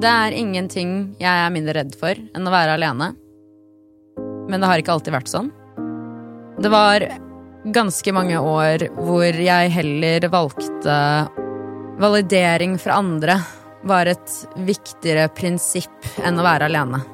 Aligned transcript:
Det 0.00 0.08
er 0.08 0.32
ingenting 0.32 0.92
jeg 1.20 1.28
er 1.28 1.50
mindre 1.52 1.74
redd 1.76 1.92
for 2.00 2.16
enn 2.16 2.46
å 2.48 2.52
være 2.52 2.78
alene. 2.78 3.10
Men 4.48 4.62
det 4.62 4.70
har 4.70 4.80
ikke 4.80 4.94
alltid 4.94 5.12
vært 5.12 5.28
sånn. 5.28 5.50
Det 6.60 6.70
var 6.72 7.04
ganske 7.76 8.14
mange 8.16 8.40
år 8.40 8.86
hvor 8.96 9.28
jeg 9.28 9.74
heller 9.74 10.24
valgte 10.32 10.96
validering 12.00 12.78
fra 12.80 12.96
andre 13.02 13.36
var 13.84 14.08
et 14.08 14.36
viktigere 14.64 15.28
prinsipp 15.36 16.08
enn 16.24 16.40
å 16.40 16.48
være 16.48 16.70
alene. 16.72 17.04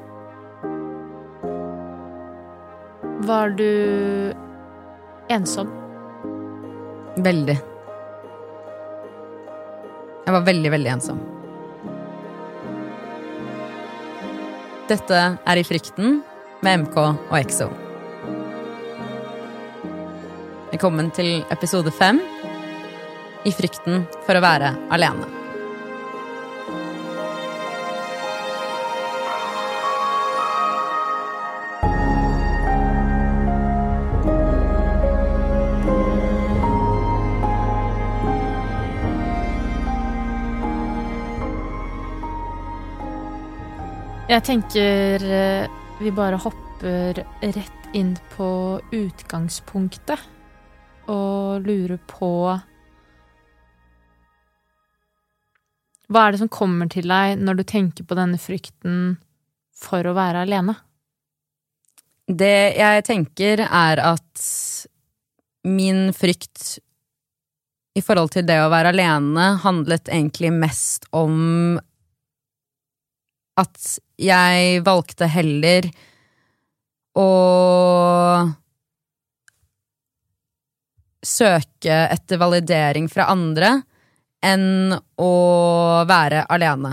Var 3.26 3.56
du 3.58 3.70
ensom? 5.34 5.74
Veldig. 7.18 7.58
Jeg 10.26 10.34
var 10.38 10.46
veldig, 10.46 10.70
veldig 10.78 10.98
ensom. 11.00 11.26
Dette 14.86 15.18
er 15.42 15.58
I 15.58 15.64
frykten 15.66 16.20
med 16.62 16.84
MK 16.84 16.98
og 17.02 17.32
EXO. 17.34 17.66
Velkommen 20.70 21.10
til 21.16 21.40
episode 21.50 21.90
fem 21.90 22.20
I 23.42 23.54
frykten 23.54 24.04
for 24.28 24.38
å 24.38 24.44
være 24.46 24.76
alene. 24.94 25.35
Jeg 44.26 44.42
tenker 44.42 45.22
eh, 45.22 45.68
vi 46.00 46.10
bare 46.10 46.38
hopper 46.42 47.20
rett 47.40 47.84
inn 47.94 48.16
på 48.32 48.48
utgangspunktet 48.90 50.18
og 51.06 51.62
lurer 51.62 52.00
på 52.10 52.30
Hva 56.10 56.24
er 56.24 56.34
det 56.34 56.42
som 56.42 56.50
kommer 56.50 56.90
til 56.90 57.06
deg 57.06 57.38
når 57.38 57.60
du 57.60 57.64
tenker 57.70 58.02
på 58.02 58.18
denne 58.18 58.42
frykten 58.42 59.14
for 59.78 60.02
å 60.02 60.16
være 60.18 60.42
alene? 60.42 60.74
Det 62.26 62.74
jeg 62.82 63.06
tenker, 63.06 63.62
er 63.62 64.02
at 64.02 64.46
min 65.70 66.10
frykt 66.14 66.80
i 67.94 68.02
forhold 68.02 68.34
til 68.34 68.46
det 68.46 68.58
å 68.58 68.70
være 68.74 68.90
alene 68.90 69.52
handlet 69.62 70.10
egentlig 70.10 70.50
mest 70.50 71.06
om 71.14 71.78
at 73.56 73.96
jeg 74.20 74.82
valgte 74.86 75.28
heller 75.32 75.88
å 77.16 77.30
søke 81.26 81.96
etter 82.12 82.40
validering 82.40 83.08
fra 83.10 83.30
andre 83.32 83.72
enn 84.44 84.94
å 84.94 85.32
være 86.06 86.44
alene. 86.52 86.92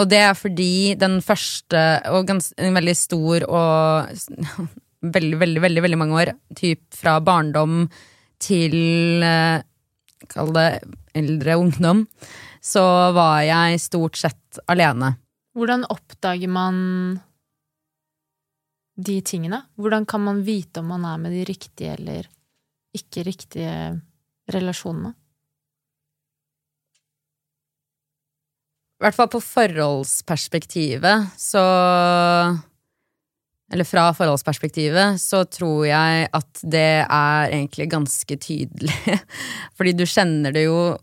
Og 0.00 0.08
det 0.08 0.20
er 0.24 0.36
fordi 0.38 0.94
den 1.00 1.18
første 1.24 1.80
og 2.12 2.28
gans, 2.28 2.52
en 2.56 2.76
veldig 2.76 2.94
stor 2.96 3.44
og 3.48 4.12
veldig, 5.16 5.40
veldig, 5.40 5.64
veldig, 5.64 5.82
veldig 5.86 5.98
mange 6.00 6.22
år, 6.22 6.32
typ 6.56 6.84
fra 6.96 7.18
barndom 7.24 7.84
til 8.40 9.24
eh, 9.24 9.66
Kall 10.30 10.50
det 10.52 10.82
eldre 11.16 11.54
ungdom, 11.56 12.02
så 12.60 12.82
var 13.16 13.40
jeg 13.40 13.80
stort 13.80 14.18
sett 14.20 14.58
alene. 14.68 15.14
Hvordan 15.56 15.86
oppdager 15.90 16.50
man 16.50 16.76
de 19.00 19.16
tingene? 19.26 19.64
Hvordan 19.80 20.06
kan 20.06 20.22
man 20.22 20.44
vite 20.46 20.82
om 20.82 20.92
man 20.92 21.06
er 21.08 21.18
med 21.18 21.34
de 21.34 21.44
riktige 21.48 21.96
eller 21.96 22.28
ikke 22.96 23.24
riktige 23.26 23.74
relasjonene? 24.52 25.14
I 29.00 29.06
hvert 29.06 29.16
fall 29.16 29.30
på 29.32 29.40
forholdsperspektivet, 29.40 31.30
så 31.40 31.62
Eller 33.72 33.86
fra 33.86 34.08
forholdsperspektivet, 34.12 35.20
så 35.22 35.44
tror 35.46 35.84
jeg 35.86 36.26
at 36.34 36.62
det 36.66 37.06
er 37.06 37.52
egentlig 37.54 37.86
ganske 37.92 38.36
tydelig. 38.36 38.96
Fordi 39.78 39.92
du 39.94 40.02
kjenner 40.10 40.50
det 40.50 40.64
jo 40.66 40.98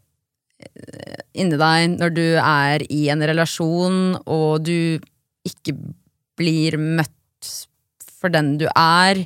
inni 1.37 1.57
deg 1.59 1.97
når 1.97 2.13
du 2.15 2.25
er 2.41 2.85
i 2.93 3.07
en 3.13 3.23
relasjon, 3.29 4.17
og 4.25 4.65
du 4.65 4.97
ikke 5.47 5.75
blir 6.37 6.77
møtt 6.81 7.51
for 8.17 8.33
den 8.33 8.55
du 8.61 8.65
er. 8.73 9.21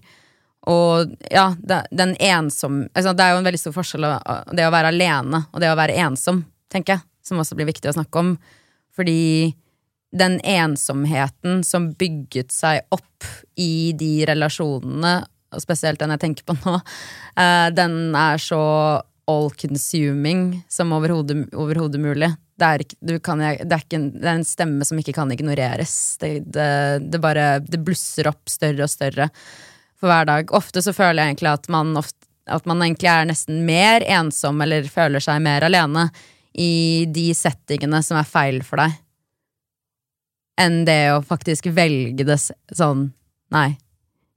Og 0.70 1.14
ja, 1.34 1.48
den 1.90 2.12
ensom 2.22 2.84
altså 2.94 3.16
Det 3.18 3.24
er 3.26 3.32
jo 3.34 3.40
en 3.40 3.48
veldig 3.48 3.60
stor 3.64 3.74
forskjell 3.74 4.06
det 4.54 4.68
å 4.68 4.74
være 4.74 4.92
alene 4.94 5.40
og 5.50 5.64
det 5.64 5.72
å 5.72 5.78
være 5.80 5.96
ensom, 6.04 6.44
tenker 6.70 7.00
jeg, 7.00 7.06
som 7.26 7.42
også 7.42 7.58
blir 7.58 7.72
viktig 7.72 7.90
å 7.90 7.96
snakke 7.98 8.22
om. 8.22 8.36
Fordi 8.94 9.56
den 10.12 10.38
ensomheten 10.44 11.64
som 11.64 11.94
bygget 11.98 12.52
seg 12.54 12.84
opp 12.94 13.26
i 13.60 13.94
de 13.98 14.26
relasjonene, 14.28 15.22
og 15.52 15.64
spesielt 15.64 16.00
den 16.00 16.14
jeg 16.14 16.22
tenker 16.22 16.48
på 16.48 16.56
nå, 16.60 16.78
eh, 17.40 17.70
den 17.76 18.16
er 18.16 18.40
så 18.40 18.62
all-consuming 19.32 20.62
som 20.70 20.94
overhodet 20.94 22.00
mulig. 22.02 22.32
Det 22.62 22.68
er, 22.68 22.84
ikke, 22.86 23.20
kan, 23.26 23.42
det, 23.42 23.74
er 23.74 23.98
en, 23.98 24.08
det 24.14 24.28
er, 24.28 24.36
en, 24.36 24.46
stemme 24.46 24.86
som 24.86 25.00
ikke 25.02 25.16
kan 25.18 25.32
ignoreres. 25.34 25.96
Det, 26.22 26.34
det, 26.54 27.22
bare 27.24 27.56
Det 27.66 27.82
blusser 27.82 28.30
opp 28.30 28.52
større 28.52 28.86
og 28.86 28.92
større 28.92 29.32
for 29.98 30.12
hver 30.12 30.28
dag. 30.30 30.54
Ofte 30.58 30.84
så 30.86 30.94
føler 30.94 31.24
jeg 31.24 31.36
egentlig 31.36 31.54
at 31.54 31.72
man, 31.74 31.96
ofte, 31.98 32.28
at 32.52 32.68
man 32.70 32.84
egentlig 32.86 33.10
er 33.10 33.30
nesten 33.30 33.64
mer 33.66 34.06
ensom 34.06 34.62
eller 34.62 34.90
føler 34.92 35.24
seg 35.24 35.42
mer 35.46 35.66
alene 35.66 36.10
i 36.54 37.06
de 37.08 37.32
settingene 37.38 38.02
som 38.04 38.20
er 38.20 38.28
feil 38.28 38.60
for 38.68 38.82
deg, 38.82 38.98
enn 40.60 40.82
det 40.86 41.14
å 41.14 41.22
faktisk 41.24 41.72
velge 41.74 42.28
det 42.28 42.38
sånn 42.42 43.10
Nei, 43.52 43.74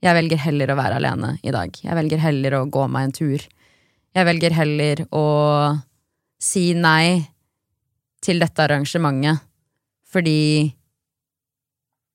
jeg 0.03 0.17
velger 0.17 0.41
heller 0.43 0.73
å 0.73 0.75
være 0.75 0.97
alene 0.99 1.29
i 1.47 1.53
dag. 1.55 1.71
Jeg 1.79 1.95
velger 1.95 2.19
heller 2.19 2.57
å 2.59 2.65
gå 2.67 2.83
meg 2.91 3.07
en 3.07 3.13
tur. 3.15 3.45
Jeg 4.15 4.29
velger 4.29 4.55
heller 4.55 5.05
å 5.15 5.27
si 6.39 6.69
nei 6.79 7.25
til 8.25 8.41
dette 8.43 8.65
arrangementet 8.65 9.43
fordi 10.15 10.71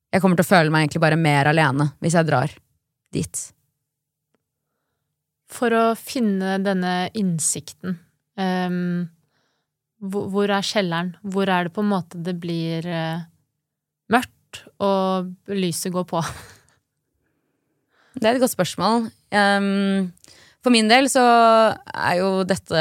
jeg 0.10 0.24
kommer 0.24 0.40
til 0.40 0.48
å 0.48 0.50
føle 0.50 0.72
meg 0.72 0.86
egentlig 0.86 1.04
bare 1.04 1.20
mer 1.20 1.50
alene 1.52 1.90
hvis 2.00 2.16
jeg 2.16 2.30
drar 2.30 2.54
dit. 3.14 3.42
For 5.50 5.74
å 5.76 5.86
finne 6.00 6.60
denne 6.64 6.98
innsikten 7.18 7.98
um 8.40 9.10
hvor 10.00 10.48
er 10.48 10.64
kjelleren? 10.64 11.16
Hvor 11.28 11.50
er 11.52 11.68
det 11.68 11.74
på 11.76 11.84
en 11.84 11.92
måte 11.92 12.20
det 12.24 12.38
blir 12.40 12.86
uh, 12.88 13.26
mørkt, 14.12 14.64
og 14.80 15.34
lyset 15.52 15.92
går 15.94 16.08
på? 16.08 16.24
Det 18.20 18.28
er 18.28 18.36
et 18.36 18.42
godt 18.42 18.56
spørsmål. 18.56 19.10
Um, 19.32 20.10
for 20.64 20.76
min 20.76 20.90
del 20.92 21.08
så 21.12 21.24
er 21.94 22.20
jo 22.20 22.44
dette 22.48 22.80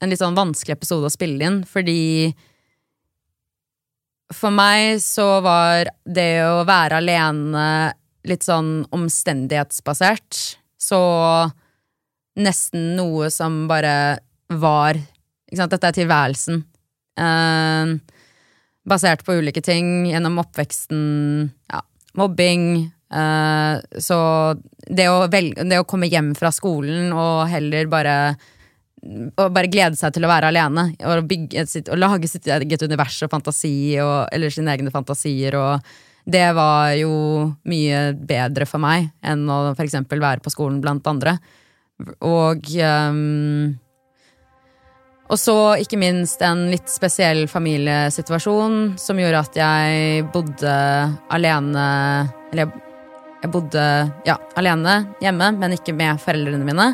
en 0.00 0.08
litt 0.08 0.20
sånn 0.20 0.38
vanskelig 0.38 0.78
episode 0.78 1.08
å 1.08 1.12
spille 1.12 1.44
inn, 1.46 1.60
fordi 1.68 2.32
For 4.30 4.54
meg 4.54 5.00
så 5.02 5.40
var 5.42 5.90
det 6.06 6.44
å 6.46 6.62
være 6.62 7.00
alene 7.00 7.64
litt 8.30 8.44
sånn 8.46 8.84
omstendighetsbasert. 8.94 10.38
Så 10.78 11.00
nesten 12.38 12.92
noe 12.94 13.26
som 13.34 13.64
bare 13.68 14.20
var 14.50 14.94
Ikke 14.94 15.58
sant, 15.58 15.74
dette 15.74 15.88
er 15.90 15.96
tilværelsen. 15.96 16.60
Uh, 17.18 17.98
basert 18.86 19.24
på 19.26 19.34
ulike 19.40 19.62
ting 19.66 20.06
gjennom 20.06 20.38
oppveksten. 20.38 21.50
Ja, 21.72 21.82
mobbing. 22.14 22.92
Uh, 23.10 23.80
så 23.98 24.16
det 24.86 25.08
å, 25.10 25.24
velge, 25.30 25.64
det 25.66 25.80
å, 25.82 25.86
komme 25.88 26.06
hjem 26.06 26.30
fra 26.38 26.52
skolen 26.54 27.10
og 27.10 27.48
heller 27.50 27.90
bare 27.90 28.14
og 29.00 29.54
bare 29.54 29.70
glede 29.72 29.96
seg 29.96 30.12
til 30.12 30.26
å 30.26 30.30
være 30.30 30.50
alene 30.52 30.90
og, 31.08 31.24
bygge 31.26 31.64
og 31.88 31.98
lage 31.98 32.28
sitt 32.28 32.44
eget 32.52 32.82
univers 32.84 33.16
og 33.24 33.30
fantasi 33.32 33.96
og, 33.98 34.28
eller 34.30 34.52
sine 34.52 34.74
egne 34.76 34.92
fantasier. 34.92 35.56
Og 35.56 36.28
det 36.30 36.44
var 36.54 36.92
jo 37.00 37.14
mye 37.64 38.10
bedre 38.14 38.68
for 38.68 38.82
meg 38.82 39.08
enn 39.24 39.46
å 39.48 39.72
f.eks. 39.72 39.96
være 40.12 40.44
på 40.44 40.52
skolen 40.52 40.82
blant 40.84 41.08
andre. 41.08 41.38
Og 42.28 42.68
um, 42.76 43.72
og 45.30 45.38
så 45.38 45.56
ikke 45.78 45.98
minst 46.00 46.40
en 46.42 46.64
litt 46.72 46.90
spesiell 46.90 47.44
familiesituasjon 47.50 48.96
som 48.98 49.18
gjorde 49.20 49.42
at 49.44 49.58
jeg 49.60 50.24
bodde 50.34 50.76
alene 51.30 51.84
Eller 52.50 52.66
jeg 52.66 52.89
bodde 53.48 53.84
ja, 54.26 54.36
alene 54.60 55.14
hjemme, 55.22 55.52
men 55.56 55.72
ikke 55.72 55.94
med 55.96 56.20
foreldrene 56.20 56.66
mine. 56.66 56.90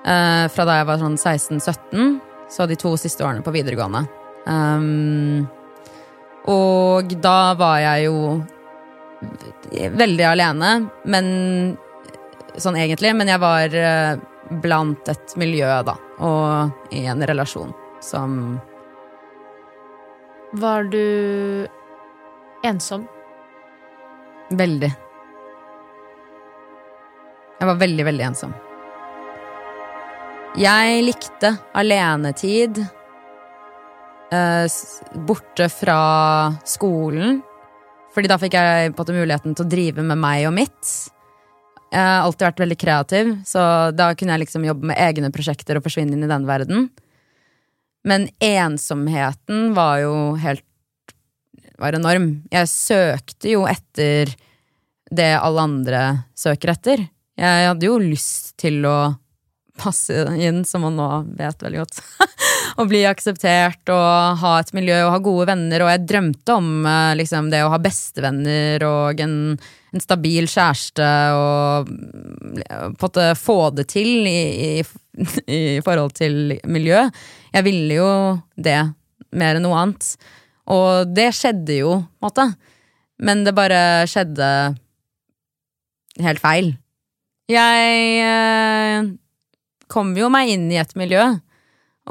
Uh, 0.00 0.48
fra 0.50 0.64
da 0.66 0.80
jeg 0.80 0.88
var 0.88 0.98
sånn 0.98 1.18
16-17, 1.20 2.18
så 2.50 2.66
de 2.66 2.78
to 2.80 2.96
siste 2.98 3.22
årene 3.22 3.44
på 3.46 3.52
videregående. 3.54 4.02
Um, 4.48 5.46
Og 6.48 7.12
da 7.20 7.52
var 7.54 7.78
jeg 7.82 8.08
jo 8.08 8.40
veldig 10.00 10.24
alene, 10.24 10.70
men 11.04 11.26
sånn 12.56 12.78
egentlig. 12.80 13.12
Men 13.14 13.28
jeg 13.28 13.42
var 13.42 13.76
eh, 13.76 14.14
blant 14.62 15.08
et 15.12 15.36
miljø, 15.38 15.68
da, 15.86 15.94
og 16.24 16.94
i 16.96 17.04
en 17.06 17.22
relasjon 17.28 17.74
som 18.02 18.58
Var 20.52 20.88
du 20.90 21.68
ensom? 22.66 23.04
Veldig. 24.50 24.90
Jeg 27.60 27.68
var 27.68 27.76
veldig, 27.76 28.04
veldig 28.08 28.24
ensom. 28.24 28.52
Jeg 30.56 31.04
likte 31.04 31.52
alenetid. 31.76 32.80
eh, 34.32 34.66
borte 35.26 35.68
fra 35.68 36.54
skolen. 36.64 37.42
Fordi 38.14 38.28
da 38.30 38.38
fikk 38.38 38.54
jeg 38.54 38.94
på 38.94 39.04
muligheten 39.10 39.54
til 39.54 39.66
å 39.66 39.70
drive 39.70 40.02
med 40.02 40.18
meg 40.18 40.46
og 40.46 40.54
mitt. 40.54 41.10
Jeg 41.90 42.00
har 42.00 42.22
alltid 42.22 42.46
vært 42.46 42.62
veldig 42.62 42.78
kreativ, 42.78 43.30
så 43.44 43.62
da 43.90 44.14
kunne 44.14 44.36
jeg 44.36 44.44
liksom 44.44 44.64
jobbe 44.64 44.86
med 44.86 44.98
egne 45.02 45.32
prosjekter 45.34 45.76
og 45.76 45.82
forsvinne 45.82 46.14
inn 46.14 46.22
i 46.22 46.30
den 46.30 46.46
verden. 46.46 46.90
Men 48.06 48.28
ensomheten 48.40 49.74
var 49.74 49.98
jo 50.04 50.14
helt 50.40 50.64
var 51.80 51.96
enorm. 51.96 52.42
Jeg 52.52 52.68
søkte 52.70 53.50
jo 53.50 53.64
etter 53.66 54.30
det 55.10 55.32
alle 55.40 55.64
andre 55.64 56.02
søker 56.38 56.74
etter. 56.74 57.08
Jeg 57.40 57.68
hadde 57.70 57.88
jo 57.88 57.96
lyst 58.02 58.52
til 58.60 58.84
å 58.84 58.98
passe 59.80 60.26
inn, 60.36 60.64
som 60.68 60.84
man 60.84 60.98
nå 60.98 61.08
vet 61.38 61.62
veldig 61.64 61.80
godt. 61.80 62.00
Å 62.80 62.84
bli 62.88 63.00
akseptert 63.08 63.90
og 63.92 64.40
ha 64.42 64.52
et 64.60 64.72
miljø 64.76 64.98
og 65.06 65.14
ha 65.14 65.20
gode 65.24 65.46
venner. 65.50 65.84
Og 65.84 65.90
jeg 65.92 66.06
drømte 66.08 66.56
om 66.56 66.86
eh, 66.88 67.12
liksom, 67.18 67.50
det 67.52 67.62
å 67.64 67.70
ha 67.72 67.80
bestevenner 67.82 68.84
og 68.86 69.20
en, 69.24 69.36
en 69.94 70.04
stabil 70.04 70.48
kjæreste 70.50 71.08
og 71.36 71.90
mm, 71.90 72.98
på 73.00 73.10
en 73.10 73.40
få 73.40 73.58
det 73.76 73.86
til 73.92 74.28
i, 74.28 74.40
i, 74.52 74.72
i 75.60 75.62
forhold 75.86 76.14
til 76.20 76.58
miljø. 76.68 77.06
Jeg 77.54 77.66
ville 77.66 78.00
jo 78.02 78.10
det 78.56 78.82
mer 79.36 79.56
enn 79.56 79.66
noe 79.66 79.80
annet. 79.80 80.12
Og 80.70 81.10
det 81.16 81.30
skjedde 81.36 81.80
jo, 81.80 81.96
på 82.20 82.20
en 82.20 82.28
måte. 82.28 82.46
Men 83.20 83.42
det 83.44 83.56
bare 83.56 83.80
skjedde 84.08 84.46
helt 86.20 86.40
feil. 86.42 86.72
Jeg 87.50 88.22
eh, 88.22 89.08
kom 89.90 90.12
jo 90.14 90.28
meg 90.30 90.52
inn 90.52 90.68
i 90.70 90.78
et 90.78 90.92
miljø, 90.98 91.22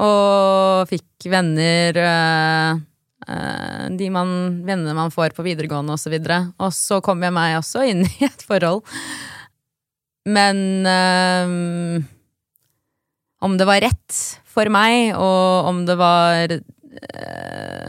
og 0.00 0.88
fikk 0.90 1.28
venner 1.32 1.96
eh, 2.00 2.72
eh, 3.24 3.86
De 3.96 4.10
man, 4.12 4.30
vennene 4.66 4.96
man 4.96 5.12
får 5.14 5.32
på 5.36 5.44
videregående, 5.46 5.96
og 5.96 6.02
så. 6.02 6.40
Og 6.60 6.74
så 6.76 7.00
kom 7.04 7.24
jeg 7.24 7.36
meg 7.36 7.56
også 7.60 7.86
inn 7.88 8.04
i 8.18 8.28
et 8.28 8.44
forhold. 8.44 8.84
Men 10.28 10.86
eh, 10.86 12.04
om 13.40 13.56
det 13.56 13.68
var 13.68 13.80
rett 13.86 14.20
for 14.44 14.68
meg, 14.72 15.14
og 15.16 15.70
om 15.70 15.84
det 15.88 15.96
var 15.96 16.52
eh, 16.52 17.88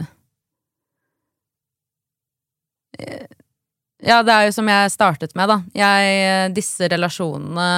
Ja, 4.02 4.18
det 4.26 4.34
er 4.34 4.48
jo 4.48 4.54
som 4.56 4.68
jeg 4.70 4.90
startet 4.90 5.36
med, 5.38 5.50
da. 5.50 5.60
Jeg, 5.78 6.52
disse 6.56 6.88
relasjonene 6.90 7.68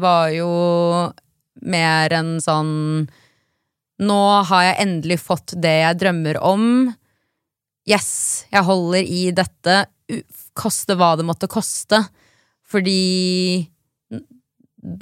var 0.00 0.28
jo 0.34 0.50
mer 1.66 2.12
enn 2.14 2.36
sånn 2.40 3.08
Nå 4.00 4.20
har 4.48 4.62
jeg 4.64 4.76
endelig 4.80 5.18
fått 5.20 5.52
det 5.60 5.74
jeg 5.82 5.96
drømmer 6.00 6.38
om. 6.40 6.62
Yes, 7.84 8.46
jeg 8.48 8.64
holder 8.64 9.04
i 9.04 9.26
dette, 9.36 9.74
koste 10.56 10.96
hva 10.96 11.10
det 11.20 11.26
måtte 11.28 11.50
koste. 11.52 11.98
Fordi 12.64 13.60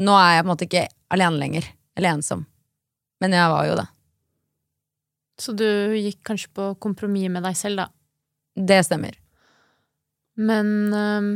nå 0.03 0.17
er 0.19 0.33
jeg 0.33 0.43
på 0.43 0.49
en 0.49 0.50
måte 0.50 0.67
ikke 0.67 0.83
alene 1.15 1.39
lenger. 1.39 1.71
Eller 1.95 2.17
ensom. 2.17 2.43
Men 3.23 3.39
jeg 3.39 3.55
var 3.55 3.69
jo 3.69 3.79
det. 3.79 3.87
Så 5.39 5.55
du 5.55 5.69
gikk 5.95 6.19
kanskje 6.27 6.50
på 6.59 6.73
kompromiss 6.83 7.31
med 7.31 7.47
deg 7.47 7.55
selv, 7.59 7.85
da. 7.85 7.89
Det 8.59 8.83
stemmer. 8.87 9.15
Men 10.38 10.69
um, 10.94 11.31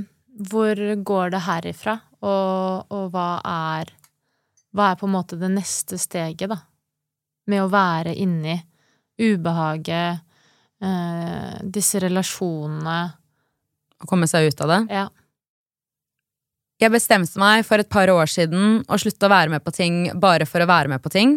hvor 0.51 0.79
går 1.03 1.33
det 1.35 1.43
herifra, 1.47 1.97
og, 2.23 2.93
og 2.95 3.09
hva 3.15 3.41
er 3.45 3.91
Hva 4.73 4.93
er 4.93 5.01
på 5.01 5.09
en 5.09 5.13
måte 5.17 5.37
det 5.37 5.51
neste 5.53 5.99
steget, 6.01 6.49
da? 6.49 6.61
Med 7.51 7.65
å 7.65 7.73
være 7.73 8.15
inni 8.15 8.55
ubehaget, 9.19 10.23
uh, 10.85 11.59
disse 11.63 12.01
relasjonene 12.01 13.01
Å 14.03 14.09
komme 14.09 14.29
seg 14.31 14.49
ut 14.49 14.63
av 14.65 14.73
det. 14.73 14.81
Ja. 14.95 15.09
Jeg 16.83 16.95
bestemte 16.95 17.39
meg 17.39 17.67
for 17.67 17.79
et 17.79 17.91
par 17.91 18.11
år 18.11 18.31
siden 18.31 18.81
å 18.91 18.99
slutte 18.99 19.29
å 19.29 19.31
være 19.31 19.53
med 19.53 19.63
på 19.63 19.75
ting 19.75 20.09
bare 20.19 20.49
for 20.51 20.63
å 20.63 20.71
være 20.71 20.91
med 20.91 21.03
på 21.03 21.13
ting. 21.15 21.37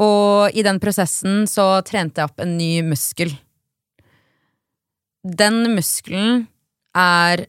Og 0.00 0.54
i 0.56 0.62
den 0.64 0.78
prosessen 0.80 1.42
så 1.50 1.82
trente 1.84 2.22
jeg 2.22 2.30
opp 2.30 2.40
en 2.40 2.54
ny 2.56 2.70
muskel. 2.86 3.34
Den 5.26 5.66
muskelen 5.74 6.46
er 6.96 7.46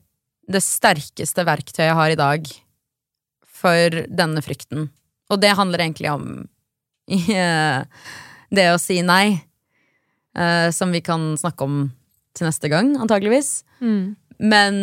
det 0.50 0.62
sterkeste 0.66 1.46
verktøyet 1.46 1.90
jeg 1.90 1.98
har 1.98 2.14
i 2.14 2.20
dag 2.20 2.48
for 3.60 4.00
denne 4.08 4.42
frykten. 4.44 4.88
Og 5.30 5.42
det 5.42 5.54
handler 5.58 5.84
egentlig 5.84 6.10
om 6.12 6.26
det 8.58 8.68
å 8.72 8.80
si 8.82 9.00
nei, 9.06 9.40
eh, 10.38 10.70
som 10.76 10.94
vi 10.96 11.04
kan 11.06 11.32
snakke 11.38 11.68
om 11.68 11.84
til 12.38 12.50
neste 12.50 12.70
gang, 12.72 12.96
antageligvis. 13.02 13.64
Mm. 13.82 14.16
Men 14.40 14.76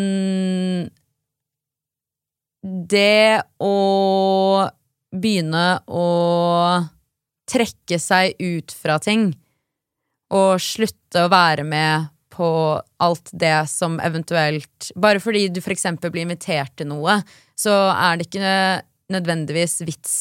det 2.67 3.43
å 3.63 3.77
begynne 5.17 5.67
å 5.87 6.07
trekke 7.47 7.99
seg 8.03 8.35
ut 8.43 8.75
fra 8.75 8.99
ting 9.03 9.31
og 10.35 10.59
slutte 10.61 11.25
å 11.25 11.31
være 11.31 11.63
med 11.67 12.09
på 12.37 12.49
alt 13.03 13.31
det 13.33 13.69
som 13.73 13.97
eventuelt 14.05 14.91
Bare 14.99 15.23
fordi 15.23 15.47
du 15.49 15.63
for 15.65 15.75
eksempel 15.75 16.13
blir 16.13 16.27
invitert 16.27 16.75
til 16.77 16.91
noe, 16.91 17.21
så 17.57 17.73
er 17.95 18.19
det 18.19 18.29
ikke 18.29 18.51
nødvendigvis 19.17 19.81
vits 19.87 20.19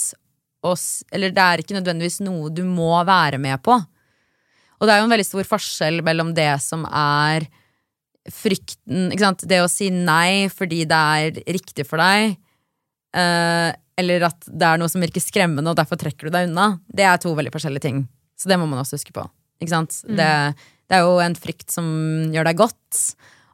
Eller 1.12 1.36
det 1.36 1.44
er 1.44 1.62
ikke 1.62 1.78
nødvendigvis 1.78 2.22
noe 2.26 2.50
du 2.54 2.64
må 2.66 2.96
være 3.06 3.38
med 3.42 3.62
på. 3.66 3.76
Og 3.76 4.88
det 4.88 4.96
er 4.96 5.02
jo 5.02 5.08
en 5.08 5.14
veldig 5.14 5.28
stor 5.28 5.48
forskjell 5.48 6.02
mellom 6.06 6.34
det 6.38 6.52
som 6.64 6.88
er 6.90 7.46
frykten 8.34 9.12
ikke 9.14 9.22
sant? 9.22 9.46
Det 9.48 9.62
å 9.62 9.70
si 9.70 9.92
nei 9.94 10.48
fordi 10.52 10.84
det 10.90 11.02
er 11.20 11.40
riktig 11.54 11.86
for 11.88 12.02
deg, 12.02 12.36
eh, 13.16 13.70
eller 14.02 14.28
at 14.28 14.48
det 14.50 14.68
er 14.68 14.82
noe 14.82 14.92
som 14.92 15.04
virker 15.04 15.24
skremmende, 15.24 15.72
og 15.72 15.78
derfor 15.78 16.00
trekker 16.02 16.28
du 16.28 16.34
deg 16.34 16.50
unna, 16.50 16.80
det 16.90 17.06
er 17.08 17.22
to 17.22 17.32
veldig 17.38 17.54
forskjellige 17.54 17.86
ting. 17.86 18.04
Så 18.36 18.50
det 18.52 18.58
må 18.60 18.68
man 18.68 18.82
også 18.82 18.98
huske 18.98 19.14
på. 19.16 19.24
Ikke 19.62 19.72
sant? 19.72 20.02
Det, 20.04 20.32
det 20.90 20.98
er 20.98 21.06
jo 21.06 21.18
en 21.24 21.38
frykt 21.38 21.72
som 21.74 21.88
gjør 22.34 22.50
deg 22.50 22.60
godt, 22.60 23.00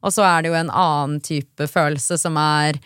og 0.01 0.13
så 0.15 0.25
er 0.27 0.41
det 0.41 0.51
jo 0.51 0.57
en 0.59 0.73
annen 0.73 1.21
type 1.23 1.67
følelse 1.69 2.17
som 2.19 2.37
er 2.41 2.79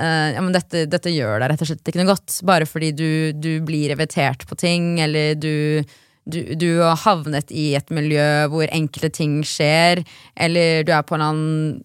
eh, 0.00 0.28
ja, 0.34 0.40
men 0.40 0.54
dette, 0.56 0.86
dette 0.90 1.12
gjør 1.12 1.38
deg 1.42 1.52
rett 1.52 1.64
og 1.64 1.70
slett 1.70 1.90
ikke 1.92 2.02
noe 2.02 2.12
godt, 2.12 2.40
bare 2.48 2.68
fordi 2.68 2.92
du, 2.96 3.10
du 3.36 3.52
blir 3.66 3.94
invitert 3.94 4.46
på 4.48 4.58
ting, 4.58 4.96
eller 5.02 5.36
du 5.38 5.84
du, 6.30 6.54
du 6.54 6.68
har 6.78 6.98
havnet 7.00 7.50
i 7.50 7.72
et 7.74 7.88
miljø 7.94 8.46
hvor 8.52 8.68
enkelte 8.70 9.08
ting 9.16 9.40
skjer, 9.46 10.02
eller 10.38 10.84
du 10.86 10.92
er 10.94 11.06
på 11.06 11.16
en 11.16 11.24
annen 11.24 11.78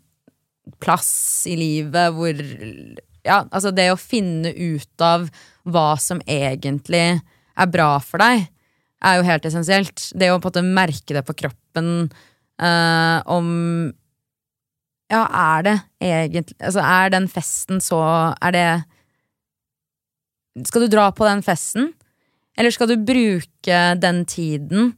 plass 0.83 1.45
i 1.49 1.55
livet 1.59 2.13
hvor 2.15 2.41
Ja, 3.25 3.39
altså 3.49 3.71
det 3.73 3.87
å 3.89 3.97
finne 3.97 4.51
ut 4.53 5.01
av 5.01 5.29
hva 5.65 5.95
som 5.97 6.19
egentlig 6.29 7.05
er 7.55 7.71
bra 7.73 7.95
for 8.03 8.21
deg, 8.21 8.43
er 9.05 9.17
jo 9.17 9.25
helt 9.25 9.47
essensielt. 9.49 10.11
Det 10.13 10.29
å 10.29 10.37
på 10.37 10.51
en 10.51 10.51
måte 10.51 10.65
merke 10.67 11.15
det 11.15 11.23
på 11.25 11.33
kroppen 11.39 11.64
eh, 11.81 13.19
om 13.25 13.47
Ja, 15.11 15.23
er 15.25 15.65
det 15.65 15.75
egentlig 16.01 16.55
Altså, 16.59 16.81
er 16.81 17.09
den 17.13 17.27
festen 17.27 17.81
så 17.81 17.99
Er 18.41 18.51
det 18.55 18.67
Skal 20.67 20.85
du 20.85 20.87
dra 20.95 21.11
på 21.11 21.25
den 21.27 21.43
festen? 21.43 21.93
Eller 22.57 22.71
skal 22.71 22.87
du 22.87 22.95
bruke 23.03 23.81
den 23.99 24.25
tiden 24.25 24.93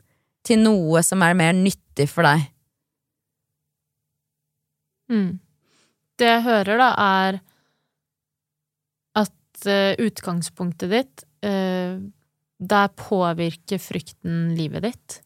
til 0.46 0.62
noe 0.62 1.02
som 1.04 1.24
er 1.26 1.34
mer 1.34 1.56
nyttig 1.58 2.06
for 2.12 2.28
deg? 2.28 2.46
Mm. 5.10 5.40
Det 6.20 6.28
jeg 6.28 6.44
hører, 6.46 6.78
da, 6.82 6.90
er 7.02 7.40
at 9.24 9.70
eh, 9.70 9.96
utgangspunktet 10.04 10.92
ditt 10.92 11.26
eh, 11.46 11.98
Der 12.58 12.88
påvirker 12.98 13.82
frykten 13.82 14.56
livet 14.58 14.88
ditt. 14.88 15.20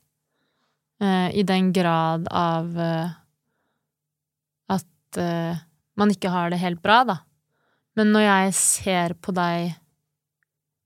Eh, 1.02 1.30
I 1.40 1.44
den 1.48 1.72
grad 1.74 2.28
av 2.32 2.76
eh, 2.80 3.10
at 4.70 5.18
eh, 5.18 5.58
man 5.98 6.14
ikke 6.14 6.30
har 6.34 6.52
det 6.54 6.60
helt 6.62 6.82
bra, 6.84 7.02
da. 7.10 7.18
Men 7.98 8.14
når 8.14 8.22
jeg 8.28 8.54
ser 8.60 9.16
på 9.20 9.34
deg 9.36 9.74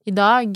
i 0.10 0.14
dag, 0.16 0.56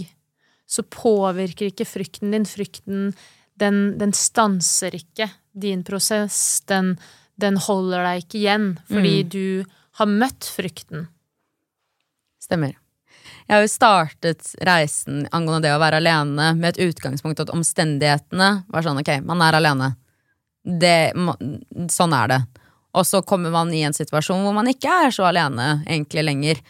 så 0.69 0.83
påvirker 0.85 1.69
ikke 1.69 1.85
frykten 1.89 2.31
din. 2.33 2.45
Frykten, 2.49 3.11
den, 3.59 3.79
den 3.99 4.13
stanser 4.17 4.95
ikke. 4.97 5.29
din 5.59 5.81
prosess, 5.83 6.61
den, 6.69 6.93
den 7.41 7.57
holder 7.59 8.03
deg 8.05 8.21
ikke 8.23 8.37
igjen, 8.39 8.67
fordi 8.87 9.15
Mm. 9.25 9.29
du 9.33 9.65
har 9.99 10.05
møtt 10.07 10.45
frykten. 10.47 11.07
Stemmer. 12.39 12.77
Jeg 13.49 13.57
har 13.57 13.63
jo 13.65 13.71
startet 13.73 14.51
reisen 14.61 15.23
angående 15.33 15.65
det 15.65 15.73
å 15.73 15.81
være 15.81 15.97
alene 15.97 16.51
med 16.53 16.75
et 16.75 16.91
utgangspunkt 16.91 17.39
at 17.41 17.49
omstendighetene 17.49 18.49
var 18.69 18.85
sånn 18.85 18.99
ok, 19.01 19.15
man 19.25 19.41
er 19.41 19.57
alene. 19.57 19.87
Det, 20.61 21.09
sånn 21.89 22.13
er 22.13 22.29
det. 22.29 22.37
Og 22.93 23.07
så 23.09 23.23
kommer 23.25 23.49
man 23.49 23.73
i 23.73 23.81
en 23.87 23.97
situasjon 23.97 24.43
hvor 24.45 24.53
man 24.53 24.69
ikke 24.69 24.93
er 25.07 25.15
så 25.15 25.25
alene 25.31 25.79
egentlig 25.87 26.27
lenger. 26.27 26.61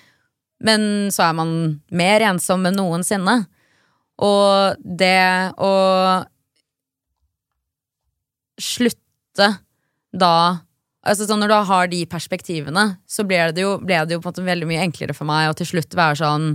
Men 0.63 0.81
så 1.11 1.25
er 1.27 1.35
man 1.35 1.51
mer 1.91 2.23
ensom 2.29 2.63
enn 2.69 2.79
noensinne. 2.79 3.35
Og 4.23 4.79
det 4.79 5.51
å 5.59 5.73
slutte 8.59 9.51
da 10.15 10.35
Altså 11.07 11.27
sånn 11.29 11.39
Når 11.43 11.51
du 11.51 11.55
har 11.69 11.87
de 11.91 12.01
perspektivene, 12.11 12.85
så 13.07 13.23
ble 13.27 13.39
det, 13.55 13.63
jo, 13.63 13.77
ble 13.79 14.01
det 14.05 14.17
jo 14.17 14.21
på 14.21 14.29
en 14.29 14.33
måte 14.33 14.49
veldig 14.49 14.67
mye 14.67 14.83
enklere 14.83 15.15
for 15.15 15.29
meg 15.29 15.49
å 15.49 15.55
til 15.57 15.69
slutt 15.69 15.95
være 15.95 16.19
sånn 16.19 16.49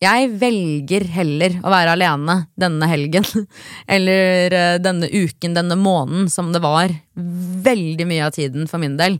Jeg 0.00 0.30
velger 0.40 1.04
heller 1.12 1.58
å 1.60 1.72
være 1.74 1.92
alene 1.92 2.38
denne 2.56 2.88
helgen. 2.88 3.26
Eller 3.96 4.56
eh, 4.56 4.78
denne 4.80 5.10
uken, 5.12 5.58
denne 5.58 5.76
måneden, 5.76 6.30
som 6.32 6.54
det 6.54 6.62
var 6.64 6.94
veldig 7.14 8.06
mye 8.08 8.30
av 8.30 8.32
tiden 8.38 8.64
for 8.70 8.80
min 8.80 8.96
del. 8.96 9.18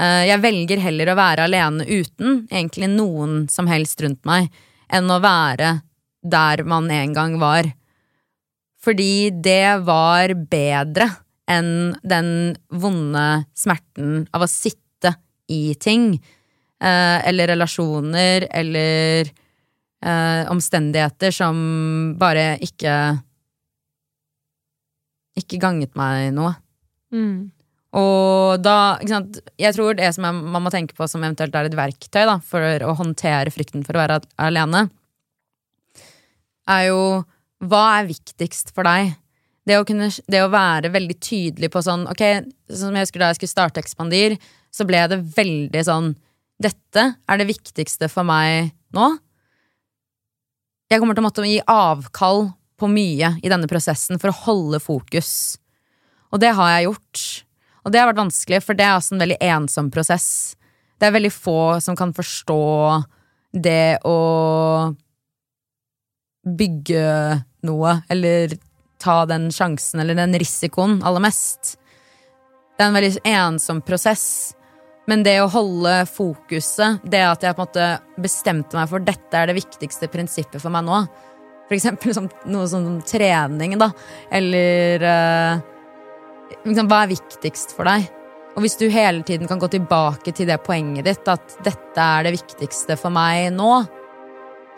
Eh, 0.00 0.24
Jeg 0.32 0.42
velger 0.42 0.82
heller 0.82 1.12
å 1.12 1.18
være 1.20 1.46
alene 1.46 1.86
uten 1.86 2.42
egentlig 2.50 2.90
noen 2.90 3.44
som 3.52 3.70
helst 3.70 4.02
rundt 4.02 4.24
meg, 4.26 4.50
enn 4.90 5.06
å 5.14 5.22
være 5.22 5.76
der 6.26 6.64
man 6.66 6.90
en 6.90 7.14
gang 7.14 7.38
var. 7.38 7.70
Fordi 8.82 9.30
det 9.30 9.78
var 9.86 10.34
bedre 10.50 11.06
enn 11.50 11.94
den 12.02 12.28
vonde 12.74 13.26
smerten 13.56 14.26
av 14.34 14.44
å 14.46 14.50
sitte 14.50 15.14
i 15.52 15.74
ting. 15.78 16.16
eh, 16.80 17.28
Eller 17.28 17.48
relasjoner, 17.54 18.48
eller 18.50 19.30
eh, 20.02 20.42
omstendigheter 20.50 21.30
som 21.30 22.16
bare 22.18 22.58
ikke 22.60 23.22
Ikke 25.36 25.58
ganget 25.60 25.92
meg 25.98 26.32
noe. 26.32 26.54
Mm. 27.12 27.50
Og 27.96 28.60
da, 28.64 28.96
sant, 29.08 29.38
jeg 29.60 29.72
tror 29.76 29.96
det 29.96 30.08
som 30.16 30.24
jeg, 30.24 30.36
man 30.52 30.64
må 30.64 30.72
tenke 30.72 30.96
på 30.96 31.06
som 31.08 31.22
eventuelt 31.24 31.54
er 31.56 31.68
et 31.68 31.76
verktøy 31.76 32.24
da, 32.28 32.38
for 32.44 32.60
å 32.84 32.94
håndtere 32.98 33.52
frykten 33.52 33.84
for 33.86 33.96
å 33.96 34.02
være 34.02 34.18
alene, 34.42 34.86
er 36.68 36.88
jo 36.88 37.00
hva 37.64 37.82
er 38.00 38.08
viktigst 38.10 38.72
for 38.76 38.88
deg? 38.88 39.14
Det 39.66 39.78
å, 39.80 39.84
kunne, 39.86 40.08
det 40.30 40.42
å 40.44 40.52
være 40.52 40.92
veldig 40.94 41.16
tydelig 41.18 41.72
på 41.74 41.82
sånn 41.82 42.04
Ok, 42.06 42.22
som 42.70 42.94
jeg 42.94 43.06
husker 43.06 43.22
da 43.22 43.32
jeg 43.32 43.40
skulle 43.40 43.54
starte 43.54 43.82
Ekspandir, 43.82 44.36
så 44.70 44.86
ble 44.86 45.00
det 45.10 45.18
veldig 45.36 45.82
sånn 45.88 46.12
Dette 46.62 47.06
er 47.18 47.40
det 47.40 47.48
viktigste 47.50 48.08
for 48.08 48.26
meg 48.28 48.70
nå. 48.96 49.10
Jeg 50.86 51.02
kommer 51.02 51.18
til 51.18 51.24
å 51.24 51.26
måtte 51.26 51.44
gi 51.44 51.58
avkall 51.66 52.46
på 52.78 52.88
mye 52.88 53.34
i 53.42 53.50
denne 53.50 53.68
prosessen 53.68 54.20
for 54.22 54.30
å 54.30 54.38
holde 54.44 54.80
fokus. 54.80 55.58
Og 56.30 56.40
det 56.40 56.52
har 56.56 56.70
jeg 56.76 56.86
gjort. 56.86 57.24
Og 57.84 57.92
det 57.92 58.00
har 58.00 58.08
vært 58.10 58.22
vanskelig, 58.22 58.62
for 58.64 58.78
det 58.78 58.86
er 58.86 58.94
også 58.94 59.16
en 59.16 59.24
veldig 59.24 59.38
ensom 59.48 59.90
prosess. 59.94 60.28
Det 60.96 61.08
er 61.08 61.16
veldig 61.16 61.32
få 61.34 61.58
som 61.84 61.98
kan 61.98 62.14
forstå 62.16 62.62
det 63.66 63.98
å 64.06 64.16
bygge 66.46 67.04
noe, 67.66 67.98
eller 68.12 68.54
ta 69.02 69.24
den 69.28 69.50
sjansen 69.54 70.02
eller 70.02 70.18
den 70.18 70.36
risikoen 70.38 71.00
aller 71.06 71.22
mest. 71.24 71.76
Det 72.76 72.84
er 72.84 72.90
en 72.90 72.98
veldig 72.98 73.20
ensom 73.24 73.80
prosess. 73.84 74.26
Men 75.06 75.22
det 75.22 75.36
å 75.38 75.50
holde 75.50 76.00
fokuset, 76.10 77.04
det 77.06 77.22
at 77.22 77.44
jeg 77.46 77.54
på 77.54 77.62
en 77.62 77.68
måte 77.68 78.22
bestemte 78.22 78.74
meg 78.78 78.90
for 78.90 79.04
dette 79.06 79.38
er 79.38 79.48
det 79.48 79.60
viktigste 79.60 80.10
prinsippet 80.10 80.58
for 80.58 80.74
meg 80.74 80.82
nå, 80.88 81.04
for 81.66 81.76
eksempel 81.76 82.14
som, 82.14 82.26
noe 82.50 82.66
som 82.70 82.84
trening, 83.06 83.76
da, 83.78 83.90
eller 84.34 85.02
uh, 85.06 85.62
liksom, 86.66 86.90
Hva 86.90 87.04
er 87.04 87.14
viktigst 87.14 87.74
for 87.78 87.86
deg? 87.86 88.06
Og 88.56 88.64
hvis 88.64 88.78
du 88.80 88.86
hele 88.90 89.22
tiden 89.26 89.50
kan 89.50 89.60
gå 89.60 89.68
tilbake 89.70 90.32
til 90.34 90.48
det 90.48 90.58
poenget 90.64 91.06
ditt, 91.06 91.26
at 91.28 91.58
dette 91.66 92.02
er 92.02 92.26
det 92.26 92.36
viktigste 92.38 92.96
for 92.98 93.14
meg 93.14 93.50
nå, 93.54 93.70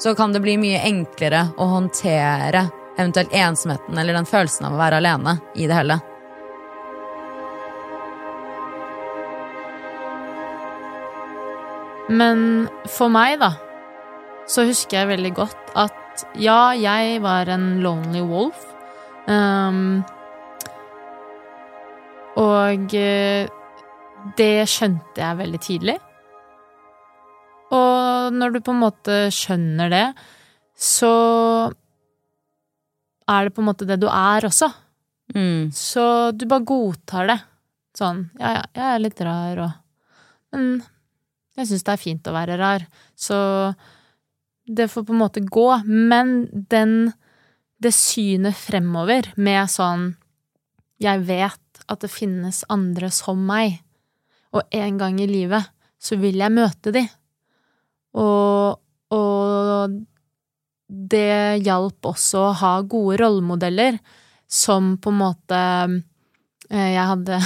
så 0.03 0.15
kan 0.19 0.35
det 0.35 0.43
bli 0.45 0.57
mye 0.61 0.81
enklere 0.87 1.49
å 1.59 1.69
håndtere 1.73 2.67
eventuelt 2.99 3.33
ensomheten 3.33 3.99
eller 3.99 4.19
den 4.19 4.29
følelsen 4.29 4.69
av 4.69 4.77
å 4.77 4.81
være 4.81 5.01
alene 5.01 5.39
i 5.55 5.69
det 5.71 5.79
hele. 5.79 6.01
Men 12.09 12.69
for 12.89 13.13
meg, 13.13 13.37
da, 13.43 13.53
så 14.49 14.65
husker 14.69 15.03
jeg 15.03 15.11
veldig 15.11 15.33
godt 15.37 15.73
at 15.77 16.25
ja, 16.41 16.73
jeg 16.75 17.21
var 17.23 17.51
en 17.53 17.79
lonely 17.85 18.23
wolf. 18.27 18.65
Um, 19.29 20.01
og 22.41 22.95
eh, 22.97 23.51
det 24.39 24.55
skjønte 24.71 25.21
jeg 25.21 25.41
veldig 25.43 25.61
tidlig. 25.63 25.97
Og 27.77 28.33
når 28.33 28.55
du 28.55 28.61
på 28.65 28.73
en 28.73 28.83
måte 28.87 29.19
skjønner 29.35 29.93
det, 29.93 30.07
så 30.79 31.13
er 33.29 33.47
det 33.47 33.55
på 33.55 33.63
en 33.63 33.69
måte 33.69 33.89
det 33.89 33.99
du 34.01 34.09
er 34.11 34.47
også. 34.49 34.71
Mm. 35.35 35.71
Så 35.75 36.33
du 36.33 36.47
bare 36.49 36.67
godtar 36.67 37.29
det. 37.29 37.39
Sånn, 37.99 38.29
ja, 38.39 38.55
ja, 38.59 38.65
jeg 38.77 38.89
er 38.95 39.03
litt 39.03 39.21
rar 39.27 39.61
og 39.65 40.55
Men 40.55 40.79
jeg 41.59 41.69
syns 41.69 41.85
det 41.85 41.95
er 41.95 42.01
fint 42.01 42.29
å 42.31 42.35
være 42.37 42.57
rar. 42.61 42.85
Så 43.19 43.37
det 44.69 44.89
får 44.93 45.05
på 45.09 45.17
en 45.17 45.23
måte 45.25 45.45
gå. 45.45 45.69
Men 45.85 46.49
den 46.53 47.13
Det 47.79 47.93
synet 47.95 48.57
fremover 48.59 49.29
med 49.37 49.71
sånn 49.71 50.17
Jeg 50.99 51.21
vet 51.29 51.83
at 51.87 52.01
det 52.03 52.11
finnes 52.11 52.65
andre 52.69 53.11
som 53.15 53.39
meg, 53.47 53.79
og 54.51 54.67
en 54.75 54.99
gang 54.99 55.21
i 55.23 55.29
livet 55.31 55.69
så 56.03 56.19
vil 56.19 56.41
jeg 56.41 56.53
møte 56.53 56.91
de. 56.93 57.05
Og, 58.19 58.81
og 59.15 59.95
det 60.89 61.61
hjalp 61.67 62.09
også 62.09 62.47
å 62.47 62.57
ha 62.63 62.73
gode 62.89 63.19
rollemodeller 63.21 63.99
som 64.49 64.95
på 64.97 65.13
en 65.13 65.21
måte 65.21 65.61
eh, 66.71 66.91
Jeg 66.95 67.05
hadde 67.11 67.41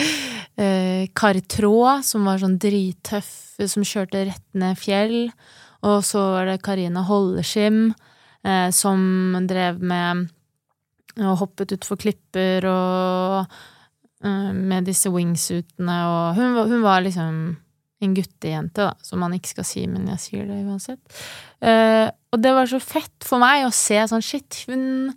eh, 0.62 1.06
Kari 1.14 1.44
Traa, 1.46 2.00
som 2.02 2.26
var 2.26 2.42
sånn 2.42 2.58
drittøff, 2.60 3.32
som 3.70 3.86
kjørte 3.86 4.26
rett 4.26 4.46
ned 4.58 4.78
fjell. 4.78 5.30
Og 5.86 6.02
så 6.04 6.24
var 6.34 6.50
det 6.50 6.60
Karina 6.66 7.04
Holleskim, 7.06 7.92
eh, 8.42 8.68
som 8.74 9.38
drev 9.48 9.80
med 9.80 10.28
og 11.20 11.40
hoppet 11.40 11.74
utfor 11.74 11.98
klipper 12.00 12.64
og 12.70 13.56
med 14.22 14.84
disse 14.86 15.10
wingsuitene 15.10 15.94
og 16.06 16.36
hun, 16.38 16.54
hun 16.70 16.84
var 16.84 17.02
liksom 17.02 17.40
en 18.00 18.14
guttejente, 18.16 18.86
da, 18.86 18.94
som 19.04 19.20
man 19.20 19.34
ikke 19.36 19.52
skal 19.52 19.66
si, 19.68 19.82
men 19.90 20.08
jeg 20.14 20.22
sier 20.22 20.46
det 20.48 20.60
uansett. 20.64 21.18
Eh, 21.60 22.06
og 22.32 22.40
det 22.40 22.52
var 22.56 22.70
så 22.70 22.80
fett 22.80 23.26
for 23.26 23.42
meg 23.42 23.66
å 23.66 23.74
se 23.74 23.98
sånn 24.08 24.24
shit, 24.24 24.62
hun 24.70 25.12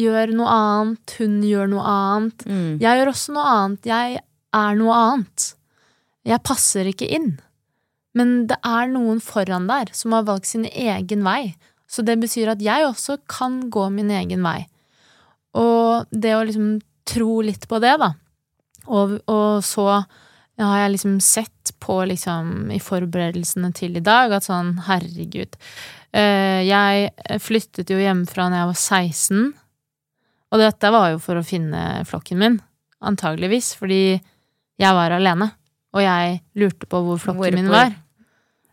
gjør 0.00 0.32
noe 0.34 0.54
annet, 0.54 1.14
hun 1.20 1.38
gjør 1.46 1.70
noe 1.70 1.84
annet. 1.86 2.46
Mm. 2.48 2.72
Jeg 2.82 3.00
gjør 3.00 3.12
også 3.12 3.36
noe 3.36 3.54
annet. 3.54 3.88
Jeg 3.90 4.20
er 4.60 4.78
noe 4.80 4.96
annet. 4.96 5.46
Jeg 6.26 6.46
passer 6.46 6.90
ikke 6.90 7.08
inn. 7.10 7.32
Men 8.16 8.46
det 8.50 8.58
er 8.66 8.90
noen 8.90 9.20
foran 9.22 9.68
der 9.70 9.92
som 9.94 10.16
har 10.16 10.26
valgt 10.26 10.50
sin 10.50 10.66
egen 10.66 11.22
vei. 11.26 11.54
Så 11.90 12.02
det 12.06 12.18
betyr 12.22 12.52
at 12.52 12.62
jeg 12.62 12.86
også 12.86 13.20
kan 13.30 13.64
gå 13.72 13.86
min 13.94 14.10
egen 14.14 14.42
vei. 14.46 14.64
Og 15.58 16.10
det 16.10 16.34
å 16.36 16.44
liksom 16.46 16.78
tro 17.10 17.40
litt 17.42 17.66
på 17.70 17.80
det, 17.82 17.96
da. 18.02 18.12
Og, 18.90 19.18
og 19.30 19.62
så 19.66 19.86
har 20.60 20.82
jeg 20.82 20.94
liksom 20.94 21.18
sett 21.24 21.59
på 21.80 21.96
liksom 22.10 22.70
i 22.74 22.80
forberedelsene 22.82 23.72
til 23.76 23.96
i 23.98 24.04
dag 24.04 24.32
at 24.36 24.46
sånn, 24.46 24.74
herregud 24.86 25.56
eh, 26.12 26.60
Jeg 26.68 27.40
flyttet 27.42 27.90
jo 27.90 28.00
hjemmefra 28.00 28.50
da 28.50 28.62
jeg 28.62 28.70
var 28.72 28.80
16, 28.80 29.48
og 30.50 30.62
dette 30.62 30.92
var 30.92 31.10
jo 31.14 31.22
for 31.22 31.40
å 31.40 31.46
finne 31.46 32.04
flokken 32.08 32.40
min, 32.40 32.60
antageligvis, 33.00 33.72
fordi 33.80 34.02
jeg 34.80 34.96
var 34.96 35.14
alene, 35.16 35.50
og 35.94 36.04
jeg 36.04 36.40
lurte 36.58 36.88
på 36.90 37.02
hvor 37.04 37.20
flokken 37.20 37.42
Hvorfor? 37.42 37.58
min 37.58 37.72
var. 37.72 37.96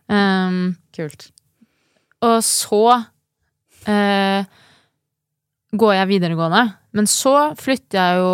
Um, 0.08 0.60
Kult. 0.96 1.28
og 2.24 2.38
så 2.40 2.84
uh, 2.96 4.40
går 5.76 5.94
jeg 5.94 6.10
videregående. 6.12 6.64
Men 6.96 7.08
så 7.10 7.52
flytter 7.58 7.98
jeg 7.98 8.20
jo 8.22 8.32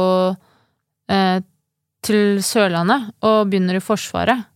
uh, 1.10 1.38
til 2.04 2.42
Sørlandet 2.44 3.10
og 3.24 3.50
begynner 3.50 3.78
i 3.78 3.84
Forsvaret. 3.84 4.46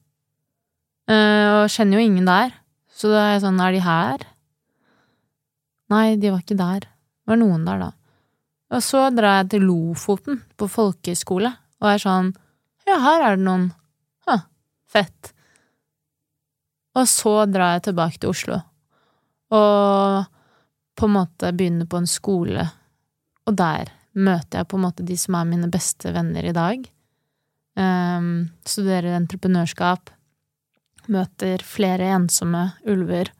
Eh, 1.08 1.46
og 1.56 1.70
kjenner 1.72 1.98
jo 1.98 2.08
ingen 2.08 2.28
der. 2.28 2.52
Så 2.92 3.10
da 3.12 3.22
er 3.22 3.32
jeg 3.36 3.44
sånn, 3.46 3.62
er 3.62 3.74
de 3.76 3.84
her? 3.84 4.26
Nei, 5.92 6.04
de 6.20 6.32
var 6.34 6.42
ikke 6.42 6.58
der. 6.58 6.84
Det 6.84 7.32
var 7.32 7.40
noen 7.40 7.64
der, 7.64 7.86
da. 7.86 7.90
Og 8.74 8.84
så 8.84 9.06
drar 9.14 9.40
jeg 9.40 9.52
til 9.54 9.66
Lofoten, 9.68 10.42
på 10.60 10.68
folkehøyskole, 10.68 11.52
og 11.80 11.90
er 11.92 12.02
sånn 12.02 12.34
Ja, 12.88 12.98
her 13.04 13.24
er 13.24 13.36
det 13.36 13.44
noen. 13.44 13.68
Huh, 14.28 14.44
fett. 14.88 15.32
Og 16.96 17.06
så 17.08 17.34
drar 17.48 17.76
jeg 17.76 17.86
tilbake 17.88 18.20
til 18.20 18.32
Oslo, 18.32 18.58
og 19.54 20.28
på 20.98 21.06
en 21.06 21.14
måte 21.14 21.52
begynner 21.54 21.88
på 21.88 22.00
en 22.00 22.10
skole, 22.10 22.64
og 23.46 23.56
der 23.56 23.92
møter 24.18 24.60
jeg 24.60 24.68
på 24.68 24.78
en 24.78 24.84
måte 24.88 25.06
de 25.06 25.16
som 25.20 25.36
er 25.38 25.48
mine 25.48 25.68
beste 25.72 26.10
venner 26.12 26.48
i 26.48 26.54
dag. 26.56 26.88
Um, 27.78 28.48
studerer 28.66 29.14
entreprenørskap, 29.14 30.10
møter 31.12 31.62
flere 31.64 32.10
ensomme 32.16 32.64
ulver, 32.88 33.32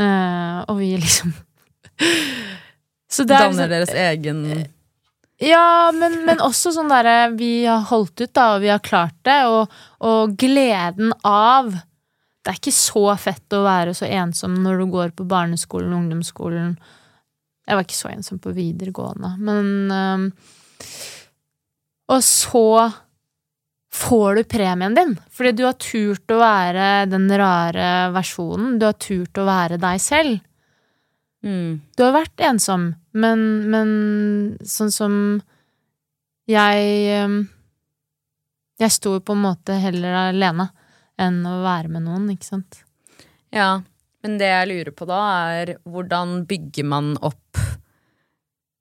uh, 0.00 0.64
og 0.68 0.78
vi 0.80 0.94
liksom 0.98 1.34
Så 3.14 3.22
det 3.22 3.36
er 3.36 3.44
Danner 3.46 3.68
liksom, 3.68 3.74
deres 3.74 3.92
egen 3.94 4.40
Ja, 5.44 5.92
men, 5.94 6.16
men 6.26 6.40
også 6.42 6.72
sånn 6.74 6.90
derre 6.90 7.28
Vi 7.38 7.66
har 7.68 7.84
holdt 7.90 8.24
ut, 8.24 8.32
da, 8.34 8.54
og 8.56 8.64
vi 8.64 8.72
har 8.72 8.82
klart 8.82 9.14
det, 9.26 9.40
og, 9.46 9.74
og 10.02 10.34
gleden 10.40 11.14
av 11.22 11.76
det 12.44 12.52
er 12.52 12.58
ikke 12.58 12.76
så 12.76 13.06
fett 13.16 13.54
å 13.56 13.62
være 13.64 13.94
så 13.96 14.04
ensom 14.04 14.58
når 14.60 14.82
du 14.82 14.90
går 14.92 15.14
på 15.16 15.24
barneskolen 15.24 15.94
og 15.94 16.02
ungdomsskolen. 16.02 16.74
Jeg 17.64 17.78
var 17.78 17.86
ikke 17.86 17.96
så 17.96 18.10
ensom 18.10 18.40
på 18.44 18.52
videregående, 18.52 19.30
men 19.40 19.70
um, 19.88 20.26
Og 22.12 22.20
så 22.20 22.66
får 23.94 24.34
du 24.34 24.44
premien 24.44 24.94
din, 24.94 25.14
fordi 25.30 25.52
du 25.52 25.64
har 25.68 25.76
turt 25.78 26.32
å 26.34 26.40
være 26.40 27.06
den 27.06 27.28
rare 27.38 28.10
versjonen. 28.14 28.78
Du 28.80 28.88
har 28.88 28.98
turt 28.98 29.38
å 29.38 29.46
være 29.46 29.78
deg 29.82 30.02
selv. 30.02 30.40
Mm. 31.44 31.80
Du 31.94 32.02
har 32.02 32.14
vært 32.16 32.42
ensom, 32.42 32.88
men, 33.12 33.40
men 33.70 33.90
sånn 34.66 34.90
som 34.92 35.16
jeg 36.48 37.24
um, 37.24 37.36
Jeg 38.80 38.92
sto 38.92 39.14
på 39.22 39.32
en 39.36 39.44
måte 39.44 39.76
heller 39.78 40.16
alene 40.32 40.66
enn 41.20 41.44
å 41.46 41.60
være 41.62 41.92
med 41.94 42.02
noen, 42.08 42.26
ikke 42.32 42.48
sant? 42.48 42.80
Ja, 43.54 43.84
men 44.24 44.38
det 44.40 44.48
jeg 44.50 44.70
lurer 44.72 44.90
på 44.96 45.06
da, 45.06 45.20
er 45.54 45.76
hvordan 45.86 46.40
bygger 46.50 46.88
man 46.90 47.12
opp 47.22 47.60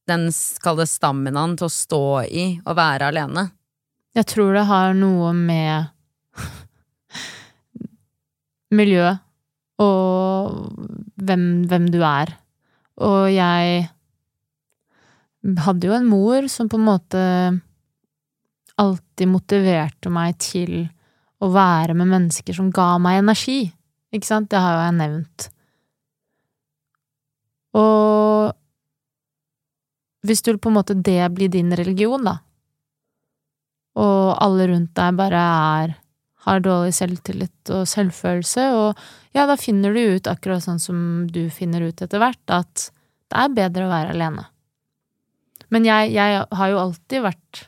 den 0.10 0.26
kalde 0.64 0.88
staminaen 0.90 1.54
til 1.60 1.70
å 1.70 1.76
stå 1.78 2.06
i 2.26 2.48
og 2.64 2.80
være 2.80 3.12
alene? 3.14 3.52
Jeg 4.14 4.30
tror 4.30 4.54
det 4.54 4.68
har 4.70 4.94
noe 4.94 5.32
med 5.34 5.90
miljø 8.78 9.16
og 9.82 10.54
hvem, 11.18 11.66
hvem 11.70 11.88
du 11.94 12.00
er. 12.06 12.36
Og 13.02 13.26
jeg 13.34 13.88
hadde 15.66 15.90
jo 15.90 15.96
en 15.98 16.08
mor 16.08 16.48
som 16.52 16.70
på 16.70 16.80
en 16.80 16.88
måte 16.88 17.24
alltid 18.80 19.30
motiverte 19.30 20.12
meg 20.14 20.38
til 20.42 20.86
å 21.44 21.50
være 21.54 21.96
med 21.98 22.12
mennesker 22.14 22.56
som 22.56 22.72
ga 22.74 22.96
meg 23.02 23.24
energi. 23.24 23.66
Ikke 24.14 24.30
sant? 24.30 24.52
Det 24.52 24.62
har 24.62 24.78
jo 24.78 24.86
jeg 24.86 25.00
nevnt. 25.02 25.50
Og 27.82 28.54
hvis 30.24 30.44
du 30.46 30.54
på 30.56 30.72
en 30.72 30.78
måte 30.78 30.96
det 30.96 31.20
blir 31.36 31.52
din 31.52 31.74
religion, 31.76 32.24
da, 32.24 32.38
og 34.00 34.34
alle 34.42 34.70
rundt 34.72 34.94
deg 34.98 35.20
bare 35.20 35.42
er 35.42 36.00
har 36.44 36.60
dårlig 36.60 36.92
selvtillit 36.98 37.72
og 37.72 37.86
selvfølelse, 37.88 38.64
og 38.76 39.04
ja, 39.36 39.46
da 39.48 39.56
finner 39.60 39.96
du 39.96 40.18
ut, 40.18 40.28
akkurat 40.28 40.64
sånn 40.66 40.82
som 40.82 40.98
du 41.32 41.46
finner 41.54 41.86
ut 41.88 42.04
etter 42.04 42.20
hvert, 42.20 42.44
at 42.52 42.90
det 43.32 43.40
er 43.40 43.56
bedre 43.56 43.86
å 43.88 43.94
være 43.94 44.12
alene. 44.12 44.44
Men 45.74 45.88
jeg, 45.88 46.12
jeg 46.14 46.44
har 46.44 46.70
jo 46.70 46.82
alltid 46.82 47.24
vært 47.24 47.64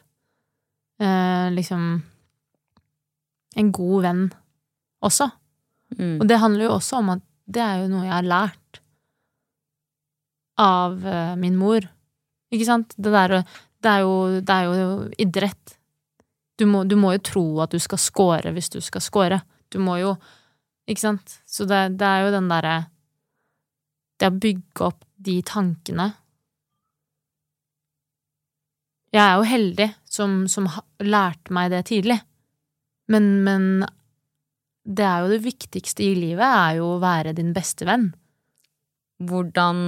eh, 1.01 1.47
liksom 1.55 1.87
en 3.55 3.71
god 3.73 4.03
venn 4.03 4.25
også. 5.05 5.29
Mm. 5.95 6.19
Og 6.19 6.27
det 6.27 6.41
handler 6.41 6.67
jo 6.67 6.75
også 6.75 6.99
om 6.99 7.15
at 7.15 7.23
det 7.45 7.63
er 7.63 7.83
jo 7.83 7.89
noe 7.93 8.05
jeg 8.05 8.13
har 8.13 8.27
lært 8.27 8.81
av 10.59 10.99
uh, 11.03 11.35
min 11.39 11.57
mor. 11.59 11.83
Ikke 12.53 12.67
sant? 12.67 12.93
Det, 12.97 13.11
der, 13.11 13.41
det, 13.83 13.91
er, 13.91 14.03
jo, 14.05 14.39
det 14.39 14.55
er 14.55 14.69
jo 14.69 14.87
idrett. 15.21 15.74
Du 16.55 16.65
må, 16.69 16.83
du 16.87 16.95
må, 16.95 17.13
jo 17.15 17.23
tro 17.23 17.45
at 17.63 17.73
du 17.75 17.79
skal 17.83 17.99
score 17.99 18.53
hvis 18.55 18.71
du 18.71 18.79
skal 18.83 19.03
score. 19.03 19.41
Du 19.71 19.79
må 19.83 19.99
jo 20.01 20.15
Ikke 20.87 21.01
sant? 21.01 21.39
Så 21.49 21.65
det, 21.65 21.97
det 21.99 22.05
er 22.05 22.25
jo 22.25 22.35
den 22.35 22.51
derre 22.51 22.75
Det 24.21 24.29
å 24.29 24.37
bygge 24.37 24.85
opp 24.85 25.01
de 25.17 25.39
tankene 25.41 26.11
Jeg 29.15 29.23
er 29.23 29.35
jo 29.39 29.47
heldig 29.49 29.89
som, 30.11 30.43
som 30.51 30.67
lærte 30.99 31.53
meg 31.55 31.69
det 31.71 31.85
tidlig. 31.87 32.17
Men, 33.07 33.29
men 33.45 33.85
det 34.83 35.05
er 35.07 35.23
jo 35.23 35.29
det 35.31 35.45
viktigste 35.45 36.03
i 36.03 36.17
livet, 36.17 36.43
er 36.43 36.81
jo 36.81 36.89
å 36.93 36.99
være 36.99 37.31
din 37.37 37.53
beste 37.55 37.87
venn. 37.87 38.09
Hvordan 39.23 39.79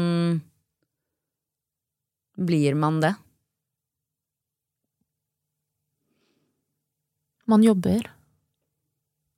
blir 2.40 2.78
man 2.80 3.02
det? 3.04 3.12
Man 7.48 7.64
jobber. 7.64 8.12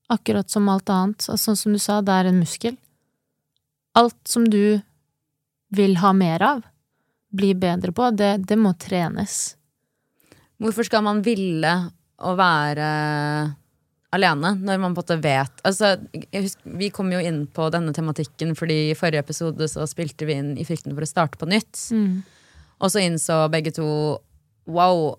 Akkurat 0.10 0.50
som 0.50 0.70
alt 0.70 0.90
annet. 0.90 1.22
Sånn 1.22 1.58
som 1.58 1.74
du 1.76 1.80
sa, 1.82 2.00
det 2.02 2.16
er 2.16 2.32
en 2.32 2.42
muskel. 2.42 2.78
Alt 3.98 4.20
som 4.30 4.48
du 4.50 4.82
vil 5.70 5.98
ha 6.02 6.14
mer 6.18 6.42
av, 6.42 6.62
bli 7.30 7.54
bedre 7.54 7.94
på, 7.94 8.10
det, 8.18 8.38
det 8.50 8.58
må 8.58 8.74
trenes. 8.82 9.54
Hvorfor 10.58 10.88
skal 10.88 11.06
man 11.06 11.22
ville 11.26 11.74
å 12.20 12.34
være 12.36 12.90
alene, 14.16 14.56
når 14.58 14.82
man 14.82 14.96
på 14.96 15.04
en 15.04 15.06
måte 15.06 15.18
vet 15.22 15.62
altså, 15.68 15.94
husker, 16.34 16.72
Vi 16.82 16.90
kom 16.94 17.12
jo 17.14 17.22
inn 17.22 17.44
på 17.54 17.68
denne 17.74 17.94
tematikken 17.94 18.56
fordi 18.58 18.90
i 18.90 18.98
forrige 18.98 19.22
episode 19.22 19.68
så 19.70 19.86
spilte 19.90 20.26
vi 20.26 20.40
inn 20.42 20.56
I 20.58 20.66
frykten 20.66 20.96
for 20.98 21.06
å 21.06 21.10
starte 21.10 21.38
på 21.40 21.50
nytt. 21.50 21.78
Mm. 21.94 22.24
Og 22.80 22.92
så 22.92 23.04
innså 23.04 23.44
begge 23.54 23.74
to 23.76 23.86
wow, 24.70 25.14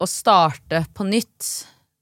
å 0.00 0.08
starte 0.08 0.84
på 0.96 1.04
nytt 1.04 1.48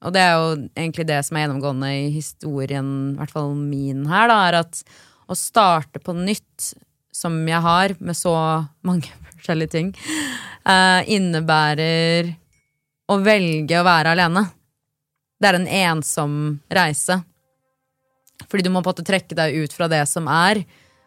Og 0.07 0.15
det 0.15 0.23
er 0.23 0.35
jo 0.39 0.51
egentlig 0.79 1.09
det 1.09 1.19
som 1.27 1.37
er 1.37 1.47
gjennomgående 1.47 1.89
i 1.91 2.11
historien, 2.15 2.91
i 3.15 3.19
hvert 3.19 3.35
fall 3.35 3.55
min 3.59 4.05
her, 4.07 4.29
da, 4.31 4.37
er 4.47 4.61
at 4.61 4.83
å 5.29 5.35
starte 5.35 5.99
på 5.99 6.15
nytt, 6.15 6.69
som 7.13 7.35
jeg 7.51 7.59
har, 7.65 7.97
med 7.99 8.15
så 8.17 8.35
mange 8.87 9.11
forskjellige 9.35 9.75
ting, 9.75 9.91
uh, 10.63 11.03
innebærer 11.03 12.31
å 13.11 13.19
velge 13.27 13.81
å 13.81 13.89
være 13.89 14.15
alene 14.15 14.45
det 15.39 15.51
er 15.51 15.59
en 15.59 15.69
ensom 15.69 16.35
reise. 16.75 17.21
Fordi 18.49 18.67
du 18.67 18.71
må 18.71 18.83
på 18.83 18.91
en 18.91 18.95
måte 18.95 19.07
trekke 19.07 19.37
deg 19.39 19.57
ut 19.63 19.75
fra 19.75 19.89
det 19.91 20.05
som 20.11 20.29
er. 20.31 20.63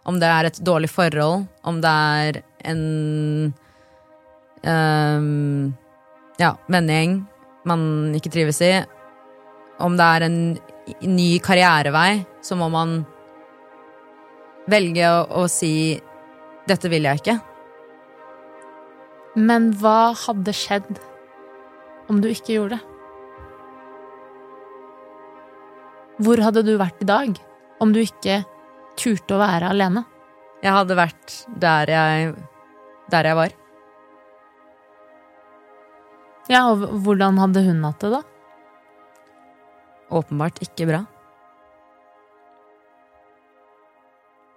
Om 0.07 0.17
det 0.21 0.29
er 0.31 0.47
et 0.47 0.61
dårlig 0.65 0.89
forhold, 0.91 1.45
om 1.67 1.81
det 1.83 1.91
er 1.91 2.39
en 2.71 2.83
um, 4.65 5.73
ja, 6.41 6.55
vennegjeng 6.71 7.21
man 7.69 7.81
ikke 8.17 8.31
trives 8.33 8.61
i. 8.65 8.73
Om 9.81 9.97
det 9.97 10.07
er 10.15 10.25
en 10.25 10.37
ny 11.05 11.29
karrierevei, 11.43 12.23
så 12.45 12.57
må 12.57 12.69
man 12.73 13.01
velge 14.71 15.05
å, 15.05 15.25
å 15.41 15.47
si 15.49 15.99
'dette 16.67 16.89
vil 16.91 17.07
jeg 17.09 17.21
ikke'. 17.21 17.39
Men 19.35 19.71
hva 19.79 20.13
hadde 20.25 20.53
skjedd 20.53 20.99
om 22.11 22.19
du 22.21 22.27
ikke 22.31 22.57
gjorde 22.57 22.77
det? 22.77 22.87
Hvor 26.21 26.41
hadde 26.43 26.61
du 26.67 26.75
vært 26.77 26.99
i 27.01 27.07
dag 27.09 27.37
om 27.81 27.93
du 27.95 28.01
ikke 28.03 28.43
turte 28.99 29.33
å 29.33 29.41
være 29.41 29.71
alene? 29.73 30.03
Jeg 30.61 30.75
hadde 30.75 30.97
vært 30.99 31.37
der 31.63 31.89
jeg, 31.89 32.35
der 33.09 33.29
jeg 33.31 33.39
var. 33.39 33.60
Ja, 36.51 36.65
og 36.67 36.83
hvordan 37.05 37.39
hadde 37.39 37.63
hun 37.63 37.83
hatt 37.87 38.01
det, 38.03 38.11
da? 38.11 38.21
Åpenbart 40.11 40.59
ikke 40.65 40.89
bra. 40.89 41.05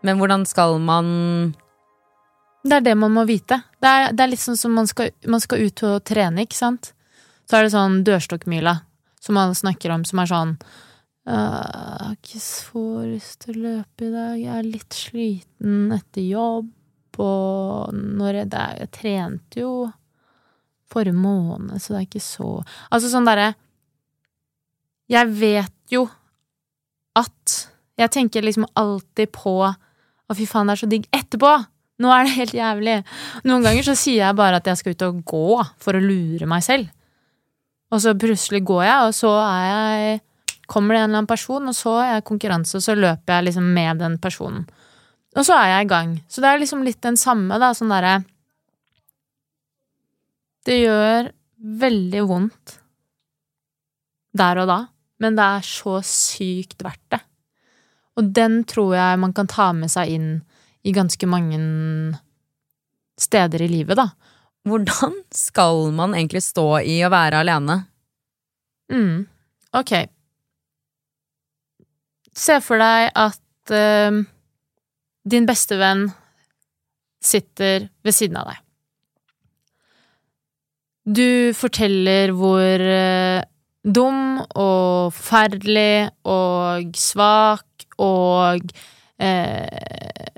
Men 0.05 0.19
hvordan 0.19 0.43
skal 0.45 0.81
man 0.83 1.55
Det 2.65 2.81
er 2.81 2.85
det 2.85 2.97
man 2.99 3.15
må 3.15 3.25
vite. 3.29 3.61
Det 3.79 3.89
er, 3.89 4.13
det 4.13 4.25
er 4.25 4.37
sånn 4.41 4.59
som 4.59 4.75
man 4.75 4.89
skal, 4.91 5.13
man 5.29 5.41
skal 5.41 5.63
ut 5.69 5.85
og 5.87 6.03
trene, 6.05 6.45
ikke 6.45 6.59
sant? 6.59 6.91
Så 7.47 7.59
er 7.59 7.67
det 7.67 7.75
sånn 7.77 8.03
dørstokkmila, 8.05 8.79
som 9.21 9.39
man 9.39 9.55
snakker 9.55 9.93
om, 9.95 10.05
som 10.09 10.25
er 10.25 10.33
sånn 10.33 10.57
jeg 11.25 11.33
har 11.33 12.17
ikke 12.19 12.41
så 12.45 12.81
lyst 13.09 13.47
til 13.47 13.55
å 13.57 13.63
løpe 13.63 14.05
i 14.05 14.13
dag. 14.13 14.33
Jeg 14.37 14.57
er 14.59 14.67
litt 14.67 14.97
sliten 14.97 15.93
etter 15.97 16.27
jobb, 16.27 16.67
og 17.17 17.95
når 17.95 18.41
jeg, 18.43 18.49
der, 18.53 18.75
jeg 18.83 18.91
trente 18.93 19.63
jo 19.63 19.71
forrige 20.95 21.19
måned, 21.19 21.77
så 21.83 21.95
det 21.95 22.01
er 22.01 22.09
ikke 22.09 22.25
så 22.25 22.49
Altså 22.89 23.11
sånn 23.13 23.29
derre 23.29 23.53
Jeg 25.11 25.31
vet 25.37 25.95
jo 25.95 26.07
at 27.19 27.59
Jeg 28.01 28.15
tenker 28.15 28.47
liksom 28.47 28.67
alltid 28.79 29.35
på 29.35 29.59
Å, 29.69 30.35
fy 30.35 30.47
faen, 30.49 30.71
det 30.71 30.79
er 30.79 30.85
så 30.85 30.91
digg 30.91 31.09
etterpå! 31.15 31.55
Nå 32.03 32.11
er 32.11 32.25
det 32.27 32.35
helt 32.35 32.55
jævlig. 32.57 32.95
Noen 33.47 33.63
ganger 33.63 33.87
så 33.87 33.93
sier 33.95 34.25
jeg 34.25 34.35
bare 34.39 34.59
at 34.59 34.67
jeg 34.67 34.81
skal 34.81 34.97
ut 34.97 35.05
og 35.07 35.19
gå 35.31 35.49
for 35.85 35.95
å 35.95 36.03
lure 36.03 36.49
meg 36.51 36.65
selv. 36.67 36.89
Og 37.95 38.03
så 38.03 38.17
plutselig 38.19 38.65
går 38.67 38.83
jeg, 38.83 39.11
og 39.11 39.15
så 39.15 39.35
er 39.45 39.67
jeg 39.69 40.23
Kommer 40.65 40.97
det 40.97 41.03
en 41.03 41.11
eller 41.11 41.19
annen 41.21 41.29
person, 41.29 41.67
og 41.69 41.75
så 41.77 41.91
er 42.01 42.07
jeg 42.15 42.25
konkurranse, 42.25 42.79
og 42.79 42.83
så 42.87 42.95
løper 42.97 43.35
jeg 43.35 43.45
liksom 43.51 43.67
med 43.77 43.99
den 44.01 44.15
personen. 44.17 44.63
Og 45.37 45.45
så 45.45 45.59
er 45.59 45.67
jeg 45.75 45.85
i 45.85 45.91
gang. 45.91 46.15
Så 46.25 46.41
det 46.41 46.49
er 46.49 46.63
liksom 46.63 46.81
litt 46.87 47.03
den 47.05 47.19
samme, 47.21 47.59
da, 47.61 47.69
sånn 47.77 47.93
derre 47.93 48.15
Det 50.65 50.79
gjør 50.81 51.31
veldig 51.85 52.25
vondt 52.29 52.79
der 54.35 54.59
og 54.63 54.69
da, 54.71 54.81
men 55.23 55.37
det 55.39 55.45
er 55.45 55.67
så 55.67 55.99
sykt 56.07 56.83
verdt 56.85 57.05
det. 57.15 57.21
Og 58.19 58.31
den 58.35 58.63
tror 58.69 58.95
jeg 58.97 59.21
man 59.23 59.35
kan 59.37 59.51
ta 59.51 59.71
med 59.77 59.93
seg 59.93 60.11
inn 60.17 60.29
i 60.85 60.93
ganske 60.95 61.27
mange 61.31 61.59
steder 63.21 63.63
i 63.65 63.71
livet, 63.71 63.99
da. 63.99 64.11
Hvordan 64.65 65.15
skal 65.35 65.91
man 65.95 66.17
egentlig 66.17 66.43
stå 66.47 66.67
i 66.89 66.99
å 67.05 67.13
være 67.13 67.43
alene? 67.45 67.79
Mm. 68.93 69.25
Ok. 69.77 69.93
Se 72.35 72.59
for 72.65 72.81
deg 72.81 73.11
at 73.13 73.75
uh, 73.75 74.23
din 75.25 75.49
beste 75.49 75.79
venn 75.81 76.09
sitter 77.25 77.89
ved 78.05 78.17
siden 78.17 78.41
av 78.41 78.51
deg. 78.51 78.64
Du 81.05 81.53
forteller 81.53 82.33
hvor 82.33 82.81
uh, 82.81 83.43
dum 83.85 84.41
og 84.41 85.13
forferdelig 85.13 86.09
og 86.25 86.95
svak 86.97 87.85
og 88.01 88.73
eh, 89.21 90.31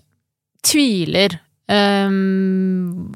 tviler. 0.67 1.39
Um, 1.67 3.07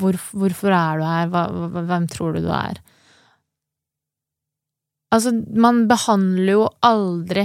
hvor, 0.00 0.16
hvorfor 0.32 0.74
er 0.74 1.00
du 1.00 1.04
her? 1.04 1.28
Hva, 1.30 1.42
hvem 1.90 2.06
tror 2.10 2.34
du 2.34 2.46
du 2.46 2.52
er? 2.54 2.80
Altså, 5.10 5.34
man 5.34 5.84
behandler 5.90 6.52
jo 6.54 6.64
aldri 6.86 7.44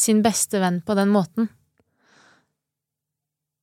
sin 0.00 0.24
beste 0.24 0.58
venn 0.62 0.80
på 0.84 0.96
den 0.98 1.12
måten. 1.12 1.48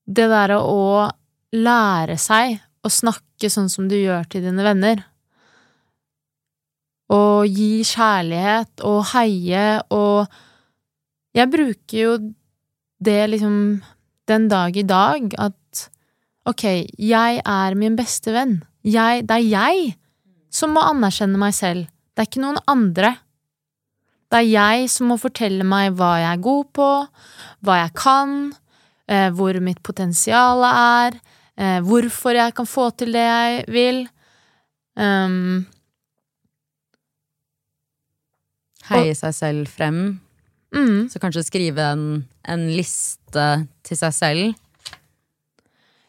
Det 0.06 0.30
derre 0.30 0.62
å 0.62 1.10
lære 1.58 2.18
seg 2.22 2.62
å 2.82 2.90
snakke 2.90 3.50
sånn 3.52 3.70
som 3.70 3.88
du 3.90 3.98
gjør 3.98 4.28
til 4.32 4.46
dine 4.46 4.66
venner, 4.66 5.04
og 7.12 7.50
gi 7.52 7.84
kjærlighet 7.84 8.84
og 8.88 9.02
heie 9.12 9.66
og 9.92 10.40
Jeg 11.32 11.48
bruker 11.48 11.96
jo 11.96 12.14
det 13.00 13.30
liksom 13.32 13.54
den 14.28 14.48
dag 14.52 14.76
i 14.76 14.84
dag 14.84 15.32
at 15.40 15.84
ok, 16.44 16.64
jeg 17.00 17.40
er 17.40 17.78
min 17.80 17.96
beste 17.96 18.34
venn. 18.36 18.58
Jeg, 18.84 19.24
det 19.30 19.38
er 19.38 19.48
jeg 19.48 19.94
som 20.52 20.76
må 20.76 20.84
anerkjenne 20.84 21.40
meg 21.40 21.56
selv. 21.56 21.88
Det 22.12 22.26
er 22.26 22.28
ikke 22.28 22.44
noen 22.44 22.60
andre. 22.68 23.14
Det 24.32 24.42
er 24.42 24.50
jeg 24.50 24.90
som 24.92 25.12
må 25.12 25.18
fortelle 25.22 25.64
meg 25.68 25.96
hva 25.96 26.18
jeg 26.20 26.30
er 26.34 26.44
god 26.44 26.68
på, 26.76 26.90
hva 27.64 27.80
jeg 27.82 27.96
kan, 28.00 28.36
eh, 29.08 29.30
hvor 29.36 29.56
mitt 29.64 29.82
potensial 29.88 30.64
er, 30.68 31.16
eh, 31.62 31.78
hvorfor 31.86 32.34
jeg 32.40 32.56
kan 32.58 32.66
få 32.70 32.88
til 32.98 33.14
det 33.14 33.22
jeg 33.28 33.62
vil. 33.72 34.02
Um, 34.98 35.68
Heie 38.90 39.14
seg 39.16 39.34
selv 39.38 39.70
frem. 39.72 40.00
mm, 40.76 41.10
Så 41.14 41.20
kanskje 41.22 41.46
skrive 41.48 41.86
en, 41.94 42.06
en 42.50 42.66
liste 42.76 43.46
til 43.88 43.98
seg 44.00 44.14
selv. 44.18 44.56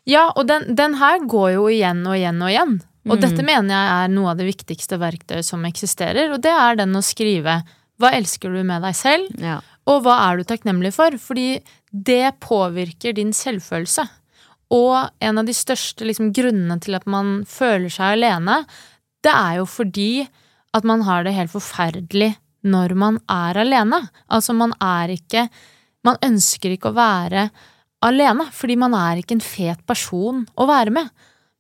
ja, 0.09 0.25
og 0.35 0.49
den, 0.49 0.73
den 0.75 0.97
her 0.99 1.21
går 1.31 1.53
jo 1.55 1.69
igjen 1.71 2.01
og 2.09 2.17
igjen 2.19 2.41
og 2.43 2.51
igjen. 2.51 2.81
Og 3.07 3.17
Mm. 3.19 3.21
dette 3.23 3.43
mener 3.43 3.75
jeg 3.75 3.93
er 4.05 4.09
noe 4.15 4.31
av 4.31 4.37
det 4.39 4.47
viktigste 4.47 4.95
verktøyet 4.99 5.45
som 5.45 5.65
eksisterer, 5.67 6.31
og 6.33 6.41
det 6.43 6.53
er 6.55 6.77
den 6.79 6.93
å 6.95 7.03
skrive 7.03 7.57
hva 7.99 8.11
elsker 8.15 8.51
du 8.55 8.63
med 8.67 8.83
deg 8.83 8.95
selv, 8.95 9.29
Ja. 9.43 9.61
og 9.87 10.03
hva 10.05 10.31
er 10.31 10.37
du 10.39 10.45
takknemlig 10.45 10.93
for? 10.95 11.11
Fordi 11.19 11.63
det 11.93 12.39
påvirker 12.41 13.13
din 13.15 13.33
selvfølelse. 13.33 14.09
Og 14.73 14.97
en 15.21 15.41
av 15.41 15.49
de 15.49 15.55
største 15.57 16.07
liksom, 16.09 16.31
grunnene 16.35 16.79
til 16.83 16.97
at 16.97 17.05
man 17.11 17.43
føler 17.49 17.93
seg 17.93 18.17
alene, 18.17 18.63
det 19.23 19.33
er 19.33 19.59
jo 19.61 19.67
fordi 19.69 20.25
at 20.73 20.87
man 20.89 21.05
har 21.07 21.27
det 21.27 21.35
helt 21.37 21.53
forferdelig 21.53 22.33
når 22.63 22.95
man 22.97 23.19
er 23.31 23.59
alene. 23.65 23.99
Altså, 24.31 24.55
man 24.57 24.75
er 24.81 25.17
ikke 25.19 25.49
Man 26.03 26.17
ønsker 26.27 26.73
ikke 26.75 26.91
å 26.91 26.97
være 26.97 27.45
alene, 28.03 28.49
fordi 28.51 28.75
man 28.75 28.95
er 28.99 29.21
ikke 29.21 29.37
en 29.37 29.45
fet 29.45 29.85
person 29.87 30.41
å 30.59 30.65
være 30.67 30.91
med. 30.91 31.13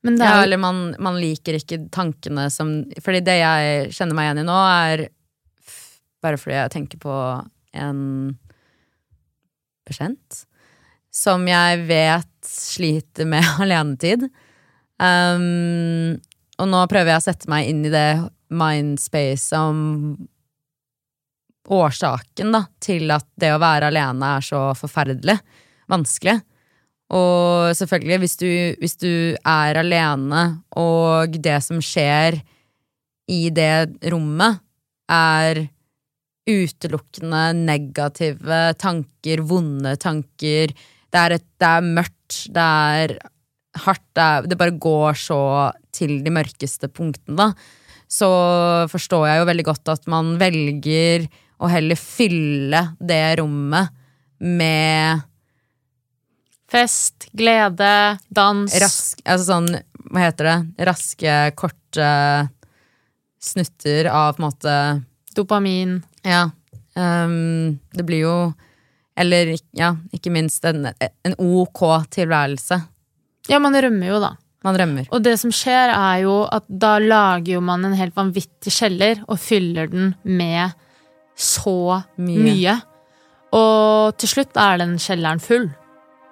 Men 0.02 0.16
det 0.18 0.26
er 0.26 0.32
Ja, 0.34 0.40
eller 0.48 0.58
man, 0.58 0.80
man 0.98 1.18
liker 1.22 1.60
ikke 1.60 1.84
tankene 1.94 2.48
som 2.50 2.72
Fordi 2.98 3.20
det 3.22 3.36
jeg 3.38 3.92
kjenner 3.94 4.18
meg 4.18 4.26
igjen 4.26 4.42
i 4.42 4.46
nå, 4.48 4.56
er 4.66 5.04
bare 6.22 6.38
fordi 6.38 6.58
jeg 6.58 6.72
tenker 6.74 7.02
på 7.02 7.14
en 7.82 8.02
bekjent 9.86 10.42
som 11.12 11.46
jeg 11.46 11.80
vet 11.88 12.31
sliter 12.46 13.28
med 13.28 13.46
alenetid. 13.62 14.28
Um, 15.02 16.20
og 16.60 16.68
nå 16.70 16.84
prøver 16.90 17.14
jeg 17.14 17.22
å 17.22 17.26
sette 17.26 17.50
meg 17.50 17.70
inn 17.70 17.82
i 17.88 17.92
det 17.92 18.10
mindspace 18.52 19.58
om 19.58 19.80
årsaken 21.72 22.54
da, 22.54 22.64
til 22.82 23.10
at 23.14 23.26
det 23.40 23.52
å 23.54 23.60
være 23.62 23.90
alene 23.92 24.36
er 24.36 24.44
så 24.44 24.64
forferdelig 24.76 25.38
vanskelig. 25.90 26.38
Og 27.12 27.76
selvfølgelig, 27.76 28.18
hvis 28.22 28.36
du, 28.40 28.50
hvis 28.80 28.96
du 29.00 29.12
er 29.36 29.78
alene, 29.82 30.44
og 30.80 31.36
det 31.44 31.58
som 31.64 31.82
skjer 31.84 32.38
i 33.30 33.42
det 33.52 34.08
rommet, 34.12 34.62
er 35.12 35.66
utelukkende 36.48 37.42
negative 37.58 38.62
tanker, 38.80 39.42
vonde 39.46 39.92
tanker 40.00 40.72
Det 40.72 41.20
er, 41.20 41.34
et, 41.36 41.44
det 41.60 41.68
er 41.68 41.84
mørkt, 41.84 42.21
det 42.52 42.64
er 42.64 43.16
hardt, 43.82 44.04
det, 44.12 44.24
er, 44.24 44.48
det 44.50 44.58
bare 44.60 44.76
går 44.76 45.16
så 45.18 45.40
til 45.94 46.18
de 46.24 46.32
mørkeste 46.34 46.90
punktene, 46.92 47.36
da. 47.38 47.52
Så 48.12 48.28
forstår 48.92 49.26
jeg 49.28 49.40
jo 49.40 49.48
veldig 49.48 49.64
godt 49.70 49.90
at 49.94 50.08
man 50.12 50.34
velger 50.40 51.24
å 51.62 51.70
heller 51.72 51.96
fylle 51.96 52.82
det 53.00 53.22
rommet 53.40 53.94
med 54.42 55.22
fest, 56.72 57.28
glede, 57.36 58.18
dans. 58.28 58.74
rask, 58.82 59.20
altså 59.24 59.46
sånn, 59.46 59.70
hva 60.10 60.26
heter 60.26 60.48
det, 60.48 60.58
raske, 60.88 61.36
korte 61.56 62.10
snutter 63.42 64.08
av 64.12 64.36
på 64.36 64.42
en 64.42 64.46
måte 64.46 64.76
Dopamin. 65.36 65.96
Ja. 66.26 66.50
Um, 66.92 67.78
det 67.96 68.04
blir 68.04 68.26
jo 68.26 68.36
Eller 69.22 69.54
ja, 69.78 69.92
ikke 70.14 70.32
minst 70.34 70.64
en, 70.68 70.88
en 70.98 71.34
ok 71.38 71.82
tilværelse. 72.14 72.80
Ja, 73.50 73.58
man 73.62 73.74
rømmer 73.78 74.10
jo, 74.12 74.20
da. 74.22 74.32
Man 74.62 74.76
rømmer. 74.78 75.08
Og 75.14 75.22
det 75.24 75.36
som 75.40 75.50
skjer, 75.54 75.90
er 75.94 76.20
jo 76.22 76.36
at 76.54 76.66
da 76.70 76.96
lager 77.02 77.56
jo 77.56 77.60
man 77.66 77.84
en 77.88 77.96
helt 77.98 78.14
vanvittig 78.18 78.70
kjeller 78.76 79.22
og 79.26 79.40
fyller 79.42 79.88
den 79.90 80.12
med 80.22 80.74
så 81.38 82.02
Mye. 82.22 82.42
mye. 82.46 82.74
Og 83.58 84.14
til 84.22 84.30
slutt 84.30 84.56
er 84.62 84.78
den 84.84 84.94
kjelleren 85.02 85.42
full. 85.42 85.66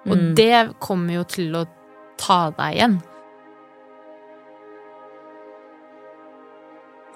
Og 0.07 0.15
Mm. 0.17 0.29
det 0.35 0.79
kommer 0.81 1.13
jo 1.19 1.23
til 1.29 1.51
å 1.59 1.65
ta 2.17 2.39
deg 2.57 2.77
igjen. 2.79 2.95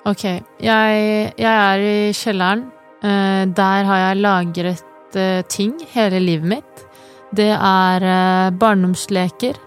Ok, 0.05 0.23
jeg, 0.61 1.31
jeg 1.41 1.53
er 1.55 1.81
i 1.81 2.11
kjelleren. 2.13 2.67
Eh, 3.01 3.45
der 3.57 3.87
har 3.89 4.01
jeg 4.03 4.19
lagret 4.21 4.83
ting 5.49 5.77
hele 5.93 6.19
livet 6.19 6.49
mitt. 6.55 6.85
Det 7.35 7.51
er 7.51 8.03
eh, 8.05 8.53
barndomsleker. 8.55 9.57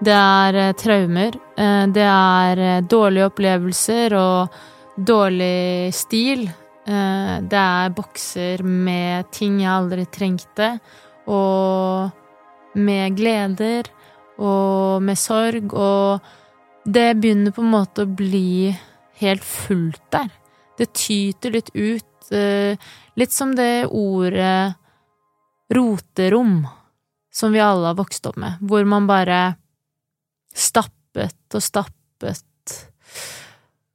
Det 0.00 0.14
er 0.16 0.56
eh, 0.56 0.72
traumer. 0.78 1.36
Eh, 1.58 1.84
det 1.92 2.06
er 2.06 2.62
eh, 2.64 2.82
dårlige 2.88 3.28
opplevelser 3.28 4.14
og 4.16 4.54
dårlig 4.96 5.92
stil. 5.96 6.46
Eh, 6.86 7.34
det 7.44 7.60
er 7.60 7.94
bokser 7.96 8.64
med 8.64 9.28
ting 9.34 9.60
jeg 9.60 9.72
aldri 9.74 10.06
trengte, 10.08 10.72
og 11.28 12.10
med 12.80 13.16
gleder 13.18 13.90
og 14.40 15.02
med 15.04 15.18
sorg, 15.20 15.74
og 15.74 16.88
det 16.88 17.10
begynner 17.20 17.52
på 17.52 17.60
en 17.60 17.74
måte 17.74 18.06
å 18.06 18.14
bli 18.16 18.70
helt 19.20 19.44
fullt 19.44 20.06
der. 20.14 20.30
Det 20.80 20.92
tyter 20.96 21.52
litt 21.58 21.74
ut, 21.74 22.30
eh, 22.32 22.78
litt 23.20 23.32
som 23.36 23.52
det 23.58 23.90
ordet 23.90 24.79
roterom, 25.74 26.62
som 27.32 27.54
vi 27.54 27.62
alle 27.62 27.92
har 27.92 27.98
vokst 27.98 28.26
opp 28.26 28.38
med, 28.40 28.60
hvor 28.60 28.86
man 28.88 29.08
bare 29.10 29.40
stappet 30.56 31.54
og 31.54 31.62
stappet. 31.62 32.46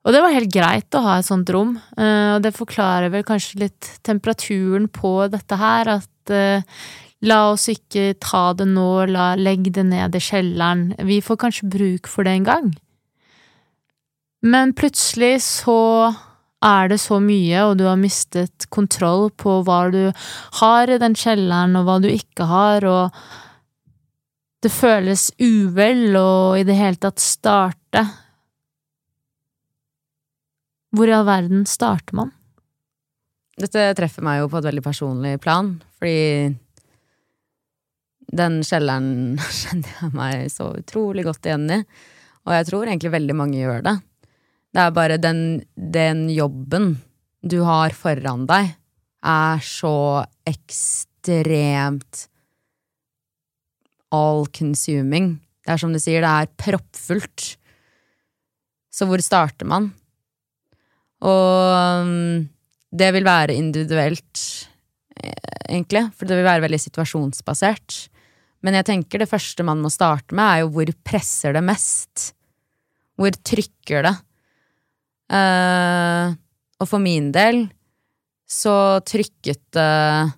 Og 0.05 0.13
det 0.13 0.21
var 0.21 0.35
helt 0.35 0.53
greit 0.53 0.95
å 0.95 1.03
ha 1.03 1.17
et 1.19 1.27
sånt 1.27 1.49
rom, 1.51 1.75
eh, 1.97 2.35
og 2.35 2.43
det 2.45 2.53
forklarer 2.55 3.11
vel 3.13 3.25
kanskje 3.25 3.63
litt 3.65 3.89
temperaturen 4.05 4.87
på 4.93 5.17
dette 5.33 5.57
her, 5.59 5.97
at 5.97 6.33
eh, 6.33 6.61
La 7.25 7.51
oss 7.53 7.69
ikke 7.71 8.13
ta 8.21 8.51
det 8.57 8.67
nå, 8.69 9.05
la, 9.09 9.33
legg 9.39 9.71
det 9.73 9.85
ned 9.87 10.17
i 10.17 10.21
kjelleren, 10.21 10.89
vi 11.07 11.21
får 11.23 11.39
kanskje 11.45 11.69
bruk 11.71 12.09
for 12.11 12.27
det 12.27 12.35
en 12.35 12.47
gang. 12.49 12.67
Men 14.45 14.75
plutselig 14.77 15.39
så 15.47 15.79
er 16.63 16.89
det 16.89 16.99
så 17.01 17.19
mye, 17.21 17.63
og 17.67 17.77
du 17.79 17.85
har 17.87 17.99
mistet 17.99 18.67
kontroll 18.73 19.29
på 19.37 19.59
hva 19.65 19.79
du 19.93 20.03
har 20.61 20.91
i 20.91 20.99
den 21.01 21.17
kjelleren, 21.17 21.75
og 21.79 21.87
hva 21.87 21.97
du 22.03 22.09
ikke 22.09 22.47
har, 22.49 22.85
og 22.87 23.19
det 24.65 24.71
føles 24.73 25.29
uvel 25.37 26.15
å 26.17 26.55
i 26.57 26.63
det 26.65 26.77
hele 26.79 26.97
tatt 27.01 27.21
starte. 27.21 28.01
Hvor 30.95 31.11
i 31.11 31.13
all 31.13 31.27
verden 31.27 31.65
starter 31.69 32.17
man? 32.17 32.31
Dette 33.59 33.91
treffer 33.95 34.25
meg 34.25 34.41
jo 34.41 34.49
på 34.51 34.59
et 34.59 34.67
veldig 34.67 34.83
personlig 34.83 35.37
plan, 35.43 35.75
fordi 35.99 36.55
den 38.35 38.59
kjelleren 38.65 39.37
kjenner 39.61 40.01
jeg 40.01 40.11
meg 40.17 40.49
så 40.51 40.71
utrolig 40.79 41.27
godt 41.27 41.47
igjen 41.47 41.69
i. 41.71 41.79
Og 42.45 42.53
jeg 42.57 42.67
tror 42.69 42.89
egentlig 42.89 43.13
veldig 43.13 43.37
mange 43.37 43.61
gjør 43.61 43.85
det. 43.85 43.95
Det 44.75 44.83
er 44.83 44.91
bare 44.91 45.15
den, 45.23 45.61
den 45.79 46.25
jobben 46.27 46.97
du 47.45 47.61
har 47.63 47.93
foran 47.95 48.43
deg, 48.49 48.73
er 49.23 49.61
så 49.63 50.25
ekstremt 50.43 52.25
all 54.11 54.43
consuming. 54.51 55.37
Det 55.63 55.71
er 55.71 55.79
som 55.79 55.95
du 55.95 56.01
sier, 56.01 56.25
det 56.25 56.33
er 56.43 56.51
proppfullt. 56.59 57.53
Så 58.91 59.07
hvor 59.07 59.23
starter 59.23 59.67
man? 59.69 59.93
Og 61.23 62.03
um, 62.03 62.43
det 62.91 63.13
vil 63.15 63.25
være 63.27 63.55
individuelt, 63.55 64.43
eh, 65.23 65.55
egentlig, 65.69 66.03
for 66.15 66.27
det 66.27 66.35
vil 66.41 66.47
være 66.51 66.67
veldig 66.67 66.83
situasjonsbasert. 66.83 68.05
Men 68.59 68.75
jeg 68.79 68.89
tenker 68.91 69.23
det 69.23 69.31
første 69.31 69.63
man 69.63 69.79
må 69.79 69.91
starte 69.93 70.35
med, 70.35 70.45
er 70.45 70.63
jo 70.65 70.71
hvor 70.75 70.95
presser 71.07 71.55
det 71.55 71.63
mest? 71.63 72.31
Hvor 73.15 73.31
trykker 73.47 74.03
det? 74.03 74.15
Uh, 75.25 76.35
og 76.77 76.89
for 76.89 77.01
min 77.01 77.31
del 77.33 77.65
så 78.45 79.01
trykket 79.05 79.63
det 79.73 80.33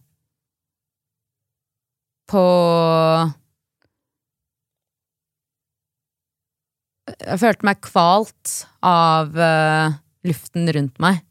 på 2.27 2.43
Jeg 7.07 7.39
følte 7.39 7.65
meg 7.67 7.79
kvalt 7.83 8.53
av 8.85 9.31
uh, 9.35 9.95
luften 10.27 10.67
rundt 10.75 10.99
meg. 11.01 11.21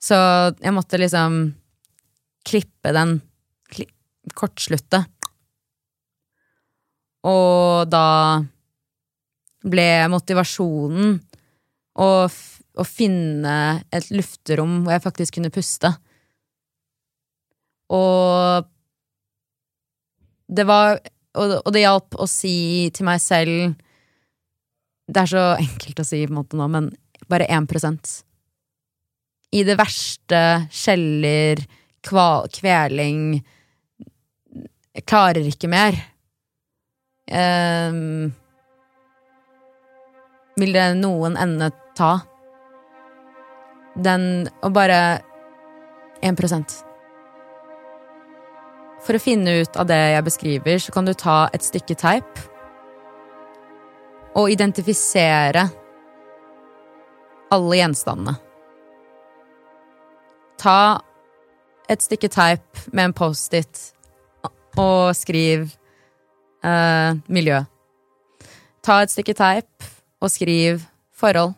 Så 0.00 0.16
jeg 0.60 0.72
måtte 0.74 1.00
liksom 1.00 1.36
klippe 2.44 2.92
den, 2.96 3.18
kli 3.72 3.86
kortslutte. 4.36 5.02
Og 7.28 7.84
da 7.92 8.06
ble 9.64 9.86
motivasjonen 10.12 11.14
å, 11.94 12.26
og, 12.26 12.86
finne 12.88 13.56
et 13.94 14.10
lufterom 14.14 14.82
hvor 14.82 14.96
jeg 14.96 15.04
faktisk 15.04 15.38
kunne 15.38 15.52
puste. 15.54 15.92
Og 17.94 18.70
det 20.48 20.64
var 20.68 20.98
Og 21.34 21.70
det 21.74 21.82
hjalp 21.82 22.16
å 22.20 22.26
si 22.30 22.90
til 22.94 23.06
meg 23.08 23.20
selv 23.22 23.74
Det 25.10 25.20
er 25.20 25.30
så 25.30 25.44
enkelt 25.58 26.00
å 26.00 26.06
si 26.06 26.22
på 26.24 26.32
en 26.32 26.38
måte 26.38 26.58
nå, 26.58 26.68
men 26.72 26.88
bare 27.28 27.48
1% 27.48 28.12
I 29.52 29.64
det 29.68 29.76
verste 29.80 30.40
skjeller, 30.72 31.60
kveling 32.04 33.20
Jeg 34.94 35.04
klarer 35.08 35.44
ikke 35.48 35.68
mer. 35.68 35.96
Um, 37.24 38.30
det 40.54 40.84
noen 41.00 41.38
ende 41.40 41.70
ta? 41.96 42.18
Den 43.94 44.48
Og 44.62 44.72
bare 44.74 45.20
1% 46.24 46.74
For 49.04 49.14
å 49.14 49.22
finne 49.22 49.60
ut 49.62 49.76
av 49.76 49.86
det 49.86 50.00
jeg 50.14 50.26
beskriver, 50.26 50.78
så 50.80 50.92
kan 50.92 51.06
du 51.06 51.14
ta 51.14 51.48
et 51.54 51.62
stykke 51.62 51.94
teip 52.00 52.42
og 54.34 54.50
identifisere 54.50 55.68
alle 57.54 57.76
gjenstandene. 57.78 58.34
Ta 60.58 60.78
et 61.90 62.02
stykke 62.02 62.30
teip 62.32 62.86
med 62.90 63.10
en 63.10 63.14
Post-It 63.14 63.82
og 64.80 65.12
skriv 65.14 65.68
eh, 66.64 67.10
miljø. 67.28 67.60
Ta 68.84 69.02
et 69.04 69.12
stykke 69.12 69.36
teip 69.38 69.86
og 70.24 70.32
skriv 70.32 70.82
forhold. 71.14 71.54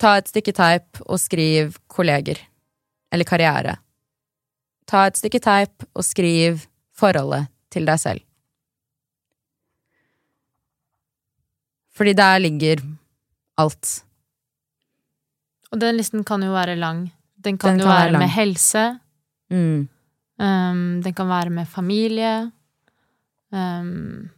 Ta 0.00 0.16
et 0.20 0.28
stykke 0.28 0.52
teip 0.56 1.00
og 1.06 1.18
skriv 1.20 1.76
kolleger. 1.88 2.40
Eller 3.12 3.28
karriere. 3.28 3.76
Ta 4.86 5.06
et 5.08 5.18
stykke 5.18 5.40
teip 5.42 5.86
og 5.94 6.04
skriv 6.04 6.60
forholdet 6.96 7.48
til 7.72 7.88
deg 7.88 8.00
selv. 8.00 8.22
Fordi 11.96 12.12
der 12.12 12.38
ligger 12.44 12.82
alt. 13.56 13.92
Og 15.72 15.80
den 15.80 15.96
listen 15.96 16.24
kan 16.28 16.44
jo 16.44 16.52
være 16.52 16.76
lang. 16.76 17.06
Den 17.40 17.56
kan, 17.58 17.74
den 17.76 17.80
jo 17.80 17.86
kan 17.86 17.94
være, 17.94 18.12
være 18.12 18.20
med 18.20 18.32
helse. 18.36 18.84
Mm. 19.50 19.88
Um, 20.36 21.02
den 21.02 21.14
kan 21.16 21.28
være 21.28 21.50
med 21.50 21.66
familie. 21.66 22.50
Um, 23.54 24.28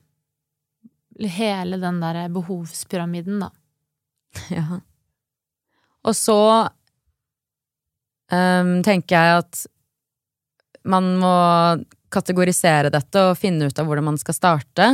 hele 1.19 1.81
den 1.83 2.01
derre 2.03 2.29
behovspyramiden, 2.31 3.43
da. 3.43 3.51
Ja. 4.55 4.81
Og 6.07 6.15
så 6.17 6.39
um, 8.31 8.75
tenker 8.87 9.17
jeg 9.17 9.43
at 9.43 9.65
man 10.89 11.11
må 11.21 11.35
kategorisere 12.13 12.93
dette 12.93 13.25
og 13.31 13.39
finne 13.39 13.69
ut 13.69 13.79
av 13.79 13.89
hvordan 13.89 14.07
man 14.13 14.21
skal 14.21 14.37
starte. 14.37 14.87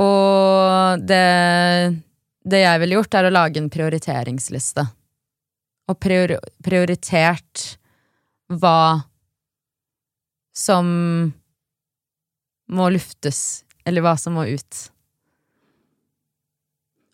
Og 0.00 1.04
det, 1.06 1.22
det 2.44 2.60
jeg 2.64 2.82
ville 2.82 2.98
gjort, 2.98 3.16
er 3.16 3.28
å 3.28 3.32
lage 3.32 3.62
en 3.62 3.70
prioriteringsliste. 3.72 4.84
Og 5.88 6.00
prior, 6.00 6.36
prioritert 6.64 7.78
hva 8.52 9.04
som 10.54 10.86
må 12.74 12.88
luftes, 12.94 13.64
eller 13.84 14.04
hva 14.04 14.14
som 14.20 14.36
må 14.38 14.46
ut. 14.48 14.84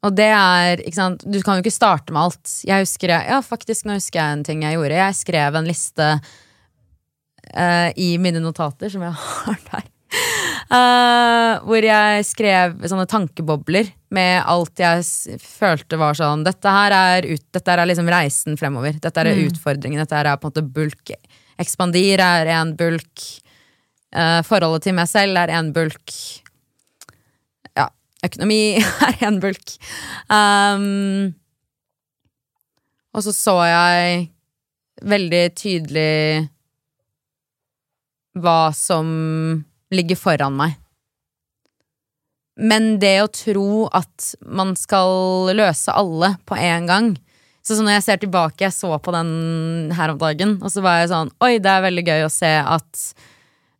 Og 0.06 0.16
det 0.16 0.30
er, 0.32 0.80
ikke 0.80 0.96
sant, 0.96 1.24
Du 1.28 1.40
kan 1.44 1.58
jo 1.58 1.64
ikke 1.64 1.74
starte 1.74 2.14
med 2.14 2.22
alt. 2.22 2.52
Jeg 2.64 2.86
husker, 2.86 3.12
ja, 3.12 3.40
faktisk, 3.44 3.84
nå 3.86 3.98
husker 3.98 4.20
jeg 4.20 4.38
en 4.38 4.44
ting 4.46 4.64
jeg 4.64 4.78
gjorde. 4.78 4.96
Jeg 4.96 5.18
skrev 5.18 5.58
en 5.58 5.68
liste 5.68 6.06
uh, 6.16 7.88
i 8.00 8.14
mine 8.22 8.40
notater, 8.40 8.92
som 8.92 9.04
jeg 9.04 9.12
har 9.44 9.60
der. 9.68 9.88
Uh, 10.70 11.60
hvor 11.66 11.84
jeg 11.84 12.24
skrev 12.26 12.80
sånne 12.88 13.06
tankebobler 13.10 13.90
med 14.14 14.40
alt 14.48 14.80
jeg 14.82 15.38
følte 15.42 15.98
var 15.98 16.16
sånn 16.18 16.42
Dette 16.46 16.72
her 16.74 16.94
er, 16.94 17.26
ut, 17.30 17.42
dette 17.54 17.74
er 17.74 17.84
liksom 17.90 18.10
reisen 18.10 18.58
fremover. 18.58 18.96
Dette 19.02 19.22
er 19.22 19.34
mm. 19.34 19.44
utfordringen. 19.50 20.00
Dette 20.00 20.16
er 20.16 20.32
på 20.32 20.48
en 20.48 20.54
måte 20.54 20.64
bulk. 20.64 21.12
Ekspandir 21.60 22.22
er 22.24 22.54
en 22.56 22.72
bulk. 22.78 23.26
Uh, 24.16 24.40
forholdet 24.48 24.88
til 24.88 24.96
meg 24.96 25.06
selv 25.06 25.38
er 25.38 25.52
en 25.54 25.74
bulk 25.74 26.14
økonomi 28.26 28.62
er 29.08 29.22
en 29.28 29.40
bulk. 29.42 29.76
Um, 30.30 31.32
og 33.10 33.24
så 33.26 33.34
så 33.34 33.56
jeg 33.66 34.28
veldig 35.00 35.44
tydelig 35.58 36.48
hva 38.40 38.70
som 38.76 39.08
ligger 39.90 40.18
foran 40.18 40.54
meg. 40.58 40.76
Men 42.60 42.94
det 43.02 43.16
å 43.22 43.32
tro 43.32 43.88
at 43.96 44.34
man 44.44 44.74
skal 44.76 45.50
løse 45.56 45.94
alle 45.96 46.34
på 46.44 46.58
en 46.60 46.88
gang 46.90 47.06
Så 47.64 47.76
så 47.76 47.84
når 47.84 47.94
jeg 47.94 48.04
ser 48.04 48.18
tilbake, 48.20 48.64
jeg 48.66 48.74
så 48.74 48.90
på 49.00 49.12
den 49.14 49.92
her 49.96 50.12
om 50.12 50.18
dagen, 50.20 50.58
og 50.60 50.72
så 50.72 50.82
var 50.84 50.98
jeg 51.00 51.10
sånn 51.12 51.30
Oi, 51.44 51.54
det 51.62 51.70
er 51.72 51.84
veldig 51.86 52.04
gøy 52.04 52.24
å 52.26 52.32
se 52.32 52.50
at 52.58 53.02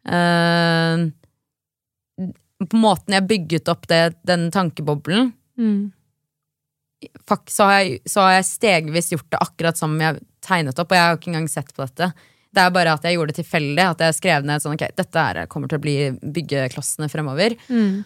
uh, 0.09 1.09
på 2.69 2.81
måten 2.81 3.17
jeg 3.17 3.29
bygget 3.29 3.71
opp 3.73 3.87
det, 3.89 4.03
den 4.29 4.51
tankeboblen, 4.53 5.31
mm. 5.59 5.93
så, 7.49 7.65
har 7.65 7.79
jeg, 7.81 8.01
så, 8.05 8.27
har 8.27 8.35
jeg, 8.39 8.49
stegvis 8.51 9.13
gjort 9.15 9.31
det 9.33 9.41
akkurat 9.41 9.81
som 9.81 9.97
jeg 10.01 10.21
tegnet 10.45 10.79
opp, 10.81 10.91
og 10.91 10.99
jeg 10.99 11.07
har 11.07 11.19
ikke 11.19 11.33
engang 11.33 11.49
sett 11.53 11.73
på 11.73 11.85
dette. 11.87 12.11
Det 12.51 12.63
er 12.63 12.75
bare 12.75 12.97
at 12.97 13.05
jeg 13.07 13.15
gjorde 13.15 13.33
det 13.33 13.43
tilfeldig. 13.45 13.83
At 13.85 14.01
jeg 14.03 14.17
skrev 14.17 14.47
ned 14.47 14.63
sånn, 14.63 14.75
ok, 14.75 14.89
dette 14.99 15.27
her 15.27 15.45
kommer 15.51 15.71
til 15.71 15.79
å 15.79 15.85
bli 15.85 15.97
byggeklossene 16.19 17.07
fremover. 17.13 17.55
Mm. 17.71 18.01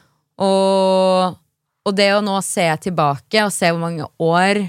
Og, 0.45 1.37
og, 1.87 1.93
det 1.97 2.11
å 2.13 2.23
nå 2.25 2.37
se 2.45 2.67
tilbake 2.85 3.45
og 3.47 3.55
se 3.55 3.71
hvor 3.71 3.81
mange 3.87 4.09
år 4.23 4.67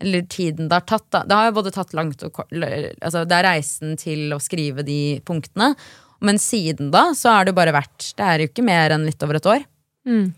eller 0.00 0.24
tiden 0.32 0.70
det 0.70 0.78
har 0.78 0.86
tatt. 0.88 1.10
Da. 1.12 1.24
Det 1.28 1.36
har 1.36 1.50
jo 1.50 1.56
både 1.58 1.74
tatt 1.74 1.90
langt 1.92 2.22
og 2.24 2.32
kort 2.32 2.54
altså 2.54 3.26
Det 3.28 3.36
er 3.36 3.44
reisen 3.50 3.98
til 4.00 4.32
å 4.32 4.40
skrive 4.40 4.86
de 4.86 5.20
punktene. 5.28 5.74
Men 6.20 6.38
siden 6.38 6.90
da 6.92 7.10
så 7.16 7.32
har 7.34 7.48
det 7.48 7.56
bare 7.56 7.72
vært 7.72 8.12
Det 8.16 8.26
er 8.26 8.42
jo 8.42 8.50
ikke 8.50 8.64
mer 8.66 8.92
enn 8.94 9.06
litt 9.08 9.22
over 9.24 9.38
et 9.38 9.48
år. 9.48 9.64
Mm. 10.08 10.32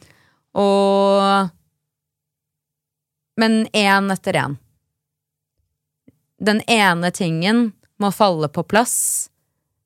Og 0.59 1.51
Men 3.40 3.64
én 3.73 4.12
etter 4.12 4.38
én. 4.38 4.59
Den 6.42 6.61
ene 6.71 7.11
tingen 7.14 7.73
må 8.03 8.11
falle 8.11 8.49
på 8.51 8.64
plass 8.66 9.31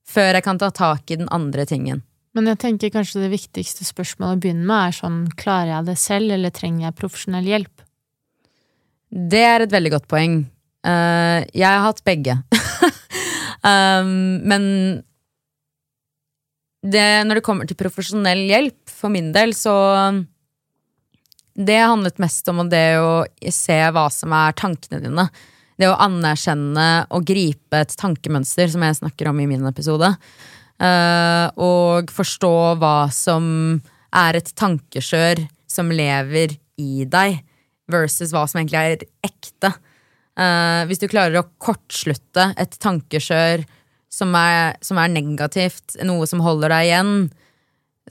før 0.07 0.39
jeg 0.39 0.45
kan 0.47 0.59
ta 0.59 0.71
tak 0.71 1.11
i 1.11 1.19
den 1.21 1.29
andre 1.35 1.67
tingen. 1.69 2.03
Men 2.37 2.51
jeg 2.51 2.61
tenker 2.61 2.93
kanskje 2.93 3.23
det 3.25 3.33
viktigste 3.33 3.85
spørsmålet 3.89 4.37
å 4.37 4.41
begynne 4.45 4.69
med 4.69 4.91
er 4.91 4.97
sånn 4.99 5.21
klarer 5.41 5.73
jeg 5.73 5.89
det 5.89 5.97
selv, 6.01 6.33
eller 6.37 6.53
trenger 6.55 6.87
jeg 6.87 6.99
profesjonell 6.99 7.49
hjelp? 7.49 7.85
Det 9.09 9.43
er 9.49 9.65
et 9.65 9.73
veldig 9.73 9.93
godt 9.95 10.09
poeng. 10.11 10.39
Uh, 10.87 11.41
jeg 11.57 11.67
har 11.67 11.85
hatt 11.87 12.03
begge. 12.07 12.37
um, 13.73 14.13
men 14.45 14.67
det, 16.93 17.09
når 17.27 17.39
det 17.39 17.45
kommer 17.47 17.69
til 17.69 17.79
profesjonell 17.79 18.47
hjelp, 18.49 18.81
for 18.91 19.13
min 19.13 19.33
del, 19.35 19.55
så 19.57 19.75
Det 21.57 21.79
handlet 21.81 22.19
mest 22.21 22.49
om 22.53 22.69
det 22.69 22.99
å 23.01 23.25
se 23.49 23.79
hva 23.89 24.11
som 24.13 24.33
er 24.37 24.53
tankene 24.53 25.01
dine. 25.01 25.25
Det 25.81 25.89
å 25.89 25.97
anerkjenne 26.05 27.07
og 27.09 27.25
gripe 27.25 27.81
et 27.81 27.95
tankemønster, 27.97 28.69
som 28.69 28.85
jeg 28.85 28.99
snakker 28.99 29.31
om 29.31 29.41
i 29.41 29.47
min 29.49 29.65
episode. 29.65 30.11
Uh, 30.77 31.49
og 31.57 32.13
forstå 32.13 32.53
hva 32.77 33.09
som 33.09 33.81
er 34.13 34.37
et 34.37 34.53
tankeskjør 34.53 35.47
som 35.65 35.89
lever 35.89 36.59
i 36.77 37.07
deg, 37.09 37.41
versus 37.89 38.35
hva 38.37 38.45
som 38.45 38.61
egentlig 38.61 38.83
er 38.83 39.07
ekte. 39.25 39.73
Uh, 40.37 40.85
hvis 40.89 41.01
du 41.01 41.09
klarer 41.09 41.41
å 41.41 41.49
kortslutte 41.57 42.51
et 42.61 42.77
tankeskjør 42.85 43.65
som 44.17 44.33
er, 44.39 44.77
som 44.85 44.99
er 45.01 45.13
negativt, 45.13 45.99
noe 46.09 46.27
som 46.29 46.41
holder 46.45 46.73
deg 46.73 46.89
igjen, 46.89 47.15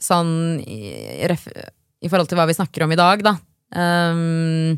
sånn 0.02 0.32
i, 0.62 0.78
i, 1.26 2.08
forhold 2.10 2.30
til 2.30 2.38
hva 2.38 2.46
vi 2.46 2.56
snakker 2.56 2.84
om 2.86 2.94
i 2.94 3.00
dag, 3.00 3.24
da. 3.26 3.34
Um, 3.74 4.76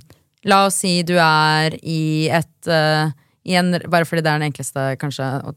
la 0.49 0.63
oss 0.69 0.81
si 0.81 1.03
du 1.05 1.17
er 1.21 1.77
i 1.83 2.31
et 2.33 2.71
uh, 2.71 3.11
i 3.49 3.57
en, 3.59 3.75
Bare 3.91 4.07
fordi 4.09 4.23
det 4.25 4.31
er 4.31 4.41
den 4.41 4.49
enkleste 4.49 4.85
kanskje 5.01 5.27
å 5.45 5.53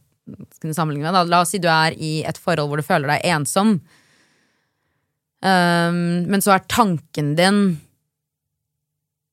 kunne 0.61 0.75
sammenligne 0.75 1.07
med. 1.07 1.15
Da. 1.15 1.23
La 1.27 1.41
oss 1.43 1.53
si 1.53 1.61
du 1.61 1.69
er 1.71 1.95
i 1.95 2.21
et 2.27 2.39
forhold 2.39 2.71
hvor 2.71 2.81
du 2.81 2.87
føler 2.87 3.15
deg 3.15 3.31
ensom. 3.33 3.77
Um, 5.41 6.27
men 6.29 6.43
så 6.43 6.53
er 6.53 6.67
tanken 6.69 7.31
din 7.33 7.63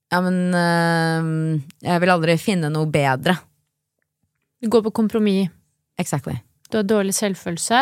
Ja, 0.09 0.23
men 0.25 0.39
uh, 0.57 1.61
jeg 1.85 2.01
vil 2.01 2.15
aldri 2.15 2.39
finne 2.41 2.71
noe 2.73 2.89
bedre. 2.91 3.37
Du 4.59 4.71
går 4.73 4.87
på 4.87 4.95
kompromiss. 5.03 5.53
Exactly. 5.99 6.37
Du 6.71 6.79
har 6.79 6.87
dårlig 6.87 7.15
selvfølelse, 7.17 7.81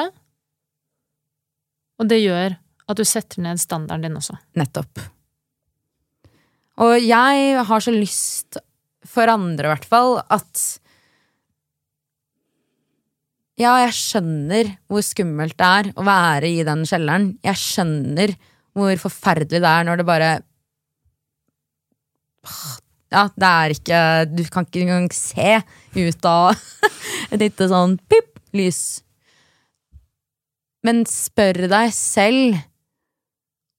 og 1.96 2.08
det 2.10 2.22
gjør 2.22 2.56
at 2.86 2.98
du 2.98 3.04
setter 3.08 3.42
ned 3.42 3.60
standarden 3.60 4.06
din 4.06 4.18
også. 4.18 4.36
Nettopp. 4.58 5.02
Og 6.84 6.96
jeg 7.00 7.62
har 7.66 7.82
så 7.82 7.92
lyst, 7.94 8.58
for 9.06 9.30
andre 9.32 9.68
i 9.68 9.72
hvert 9.74 9.88
fall, 9.88 10.20
at 10.30 10.66
Ja, 13.56 13.70
jeg 13.86 13.94
skjønner 13.96 14.68
hvor 14.84 15.00
skummelt 15.00 15.56
det 15.56 15.66
er 15.66 15.86
å 15.96 16.04
være 16.04 16.48
i 16.58 16.64
den 16.66 16.82
kjelleren. 16.84 17.30
Jeg 17.40 17.56
skjønner 17.56 18.34
hvor 18.76 19.00
forferdelig 19.00 19.62
det 19.64 19.70
er 19.70 19.86
når 19.88 20.02
det 20.02 20.04
bare 20.10 20.32
Ja, 23.14 23.28
det 23.38 23.48
er 23.48 23.74
ikke 23.74 23.98
Du 24.32 24.42
kan 24.50 24.66
ikke 24.66 24.82
engang 24.82 25.10
se 25.14 25.60
ut 25.94 26.26
av 26.28 26.56
et 27.32 27.40
lite 27.40 27.68
sånn 27.70 27.98
pip 28.10 28.32
lys. 28.56 28.80
Men 30.86 31.04
spør 31.10 31.66
deg 31.70 31.92
selv 31.94 32.58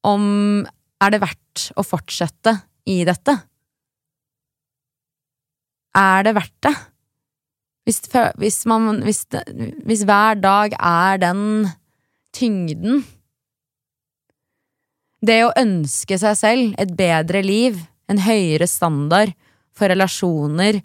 om 0.08 0.24
er 1.04 1.14
det 1.14 1.22
verdt 1.22 1.68
å 1.78 1.84
fortsette 1.86 2.54
i 2.90 3.02
dette? 3.08 3.34
Er 5.98 6.24
det 6.28 6.34
verdt 6.38 6.58
det? 6.68 6.74
Hvis, 7.88 8.02
hvis, 8.38 8.58
man, 8.68 9.02
hvis, 9.06 9.24
hvis 9.88 10.04
hver 10.08 10.40
dag 10.44 10.74
er 10.76 11.22
den 11.24 11.70
tyngden 12.36 13.06
Det 15.24 15.38
å 15.46 15.54
ønske 15.56 16.18
seg 16.20 16.36
selv 16.38 16.76
et 16.84 16.92
bedre 17.00 17.40
liv, 17.46 17.80
en 18.08 18.22
høyere 18.24 18.68
standard 18.70 19.34
for 19.76 19.92
relasjoner 19.92 20.82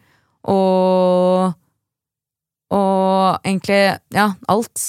og 0.51 1.59
og 2.73 3.45
egentlig, 3.45 3.99
ja, 4.17 4.31
alt. 4.49 4.85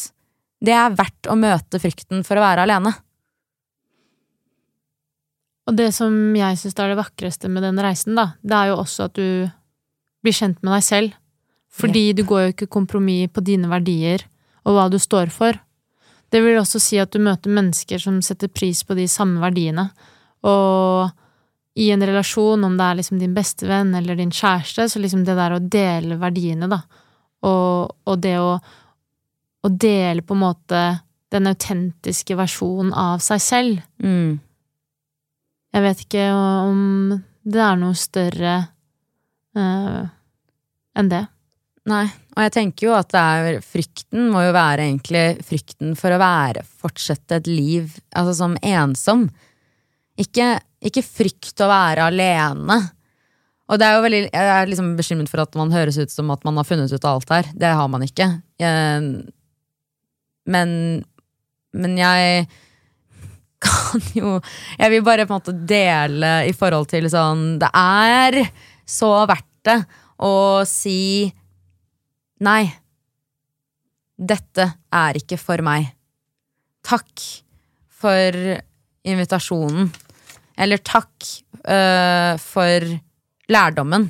Det 0.64 0.72
er 0.72 0.94
verdt 0.96 1.28
å 1.28 1.36
møte 1.36 1.82
frykten 1.84 2.22
for 2.24 2.40
å 2.40 2.46
være 2.46 2.64
alene. 2.64 2.94
Og 5.68 5.76
det 5.76 5.90
som 5.96 6.14
jeg 6.36 6.60
syns 6.60 6.78
er 6.80 6.92
det 6.92 7.00
vakreste 7.00 7.52
med 7.52 7.64
den 7.68 7.82
reisen, 7.84 8.16
da, 8.16 8.34
det 8.44 8.56
er 8.56 8.72
jo 8.72 8.80
også 8.84 9.10
at 9.10 9.20
du 9.20 9.28
blir 10.24 10.36
kjent 10.36 10.60
med 10.64 10.76
deg 10.78 10.86
selv. 10.88 11.20
Fordi 11.74 12.06
du 12.14 12.24
går 12.28 12.42
jo 12.44 12.54
ikke 12.54 12.72
kompromiss 12.72 13.32
på 13.34 13.44
dine 13.44 13.68
verdier 13.72 14.24
og 14.64 14.78
hva 14.78 14.88
du 14.92 15.00
står 15.02 15.32
for. 15.34 15.58
Det 16.32 16.42
vil 16.44 16.60
også 16.60 16.80
si 16.82 17.00
at 17.02 17.12
du 17.14 17.20
møter 17.24 17.52
mennesker 17.54 18.02
som 18.02 18.22
setter 18.26 18.52
pris 18.52 18.84
på 18.86 18.96
de 18.98 19.08
samme 19.12 19.42
verdiene. 19.44 19.90
Og 20.46 21.12
i 21.74 21.90
en 21.92 22.06
relasjon, 22.06 22.64
om 22.64 22.78
det 22.78 22.86
er 22.86 23.00
liksom 23.00 23.20
din 23.22 23.34
beste 23.34 23.68
venn 23.68 23.96
eller 23.98 24.18
din 24.20 24.32
kjæreste, 24.34 24.86
så 24.90 25.02
liksom 25.02 25.24
det 25.26 25.36
der 25.40 25.56
å 25.56 25.62
dele 25.62 26.20
verdiene, 26.22 26.70
da, 26.70 26.84
og, 27.50 27.96
og 28.06 28.22
det 28.22 28.36
å, 28.40 28.54
å, 29.64 29.70
dele 29.70 30.22
på 30.22 30.38
en 30.38 30.44
måte 30.44 30.84
den 31.34 31.50
autentiske 31.50 32.38
versjonen 32.38 32.94
av 32.94 33.24
seg 33.26 33.42
selv. 33.42 33.86
Mm. 34.04 34.38
Jeg 35.74 35.86
vet 35.88 36.04
ikke 36.06 36.28
om 36.38 36.82
det 37.44 37.64
er 37.66 37.80
noe 37.82 37.98
større 37.98 38.58
uh, 39.58 40.04
enn 40.94 41.10
det. 41.10 41.24
Nei, 41.90 42.06
og 42.38 42.46
jeg 42.46 42.54
tenker 42.56 42.88
jo 42.88 42.94
at 42.96 43.10
det 43.12 43.22
er 43.22 43.58
frykten 43.66 44.30
må 44.32 44.46
jo 44.46 44.54
være 44.56 44.86
egentlig 44.86 45.26
frykten 45.44 45.98
for 46.00 46.16
å 46.16 46.22
være, 46.22 46.64
fortsette 46.64 47.42
et 47.42 47.50
liv 47.50 47.98
altså 48.16 48.38
som 48.38 48.56
ensom. 48.62 49.26
Ikke, 50.20 50.58
ikke 50.84 51.04
frykt 51.06 51.64
å 51.64 51.70
være 51.72 52.10
alene. 52.12 52.78
Og 53.72 53.80
det 53.80 53.88
er 53.88 53.96
jo 53.96 54.04
veldig, 54.04 54.20
Jeg 54.28 54.52
er 54.54 54.70
liksom 54.70 54.92
bekymret 54.98 55.32
for 55.32 55.42
at 55.42 55.56
man 55.58 55.72
høres 55.74 55.98
ut 55.98 56.12
som 56.12 56.30
at 56.34 56.44
man 56.46 56.60
har 56.60 56.68
funnet 56.68 56.92
ut 56.92 57.08
av 57.08 57.18
alt 57.18 57.34
her. 57.34 57.50
Det 57.56 57.72
har 57.72 57.90
man 57.90 58.04
ikke. 58.06 58.28
Men, 60.54 60.76
men 61.74 61.98
jeg 61.98 62.46
kan 63.64 64.04
jo 64.12 64.36
Jeg 64.78 64.92
vil 64.92 65.06
bare 65.06 65.26
på 65.26 65.34
en 65.34 65.40
måte 65.40 65.56
dele 65.56 66.32
i 66.50 66.54
forhold 66.56 66.90
til 66.92 67.08
sånn 67.12 67.56
Det 67.62 67.70
er 67.80 68.42
så 68.84 69.14
verdt 69.30 69.48
det 69.64 69.78
å 70.24 70.64
si 70.68 71.24
nei. 72.44 72.68
Dette 74.20 74.66
er 74.92 75.18
ikke 75.18 75.40
for 75.40 75.64
meg. 75.64 75.88
Takk 76.84 77.24
for 77.88 78.36
invitasjonen. 79.08 79.90
Eller 80.58 80.82
takk 80.86 81.28
øh, 81.66 82.34
for 82.42 82.88
lærdommen. 83.52 84.08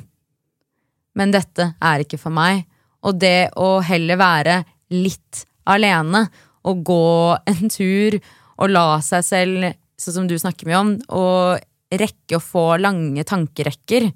Men 1.14 1.34
dette 1.34 1.72
er 1.78 2.04
ikke 2.04 2.20
for 2.20 2.34
meg. 2.34 2.64
Og 3.04 3.18
det 3.20 3.52
å 3.60 3.78
heller 3.84 4.20
være 4.20 4.58
litt 4.94 5.44
alene 5.68 6.26
og 6.64 6.82
gå 6.86 7.36
en 7.50 7.70
tur 7.72 8.16
og 8.54 8.70
la 8.70 8.88
seg 9.04 9.24
selv, 9.26 9.70
sånn 10.00 10.18
som 10.20 10.28
du 10.30 10.36
snakker 10.38 10.68
mye 10.68 10.80
om, 10.80 10.92
og 11.16 11.64
rekke 11.94 12.38
å 12.38 12.42
få 12.42 12.64
lange 12.80 13.22
tankerekker 13.28 14.08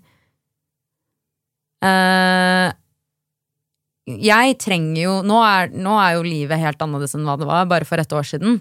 øh, 1.85 2.69
Jeg 4.09 4.57
trenger 4.63 5.03
jo 5.03 5.17
nå 5.27 5.41
er, 5.45 5.75
nå 5.75 5.95
er, 6.01 6.17
jo 6.17 6.25
livet 6.27 6.63
helt 6.63 6.83
annerledes 6.83 7.15
enn 7.19 7.27
hva 7.29 7.37
det 7.39 7.49
var 7.49 7.69
bare 7.71 7.87
for 7.87 8.01
et 8.03 8.15
år 8.15 8.27
siden. 8.27 8.59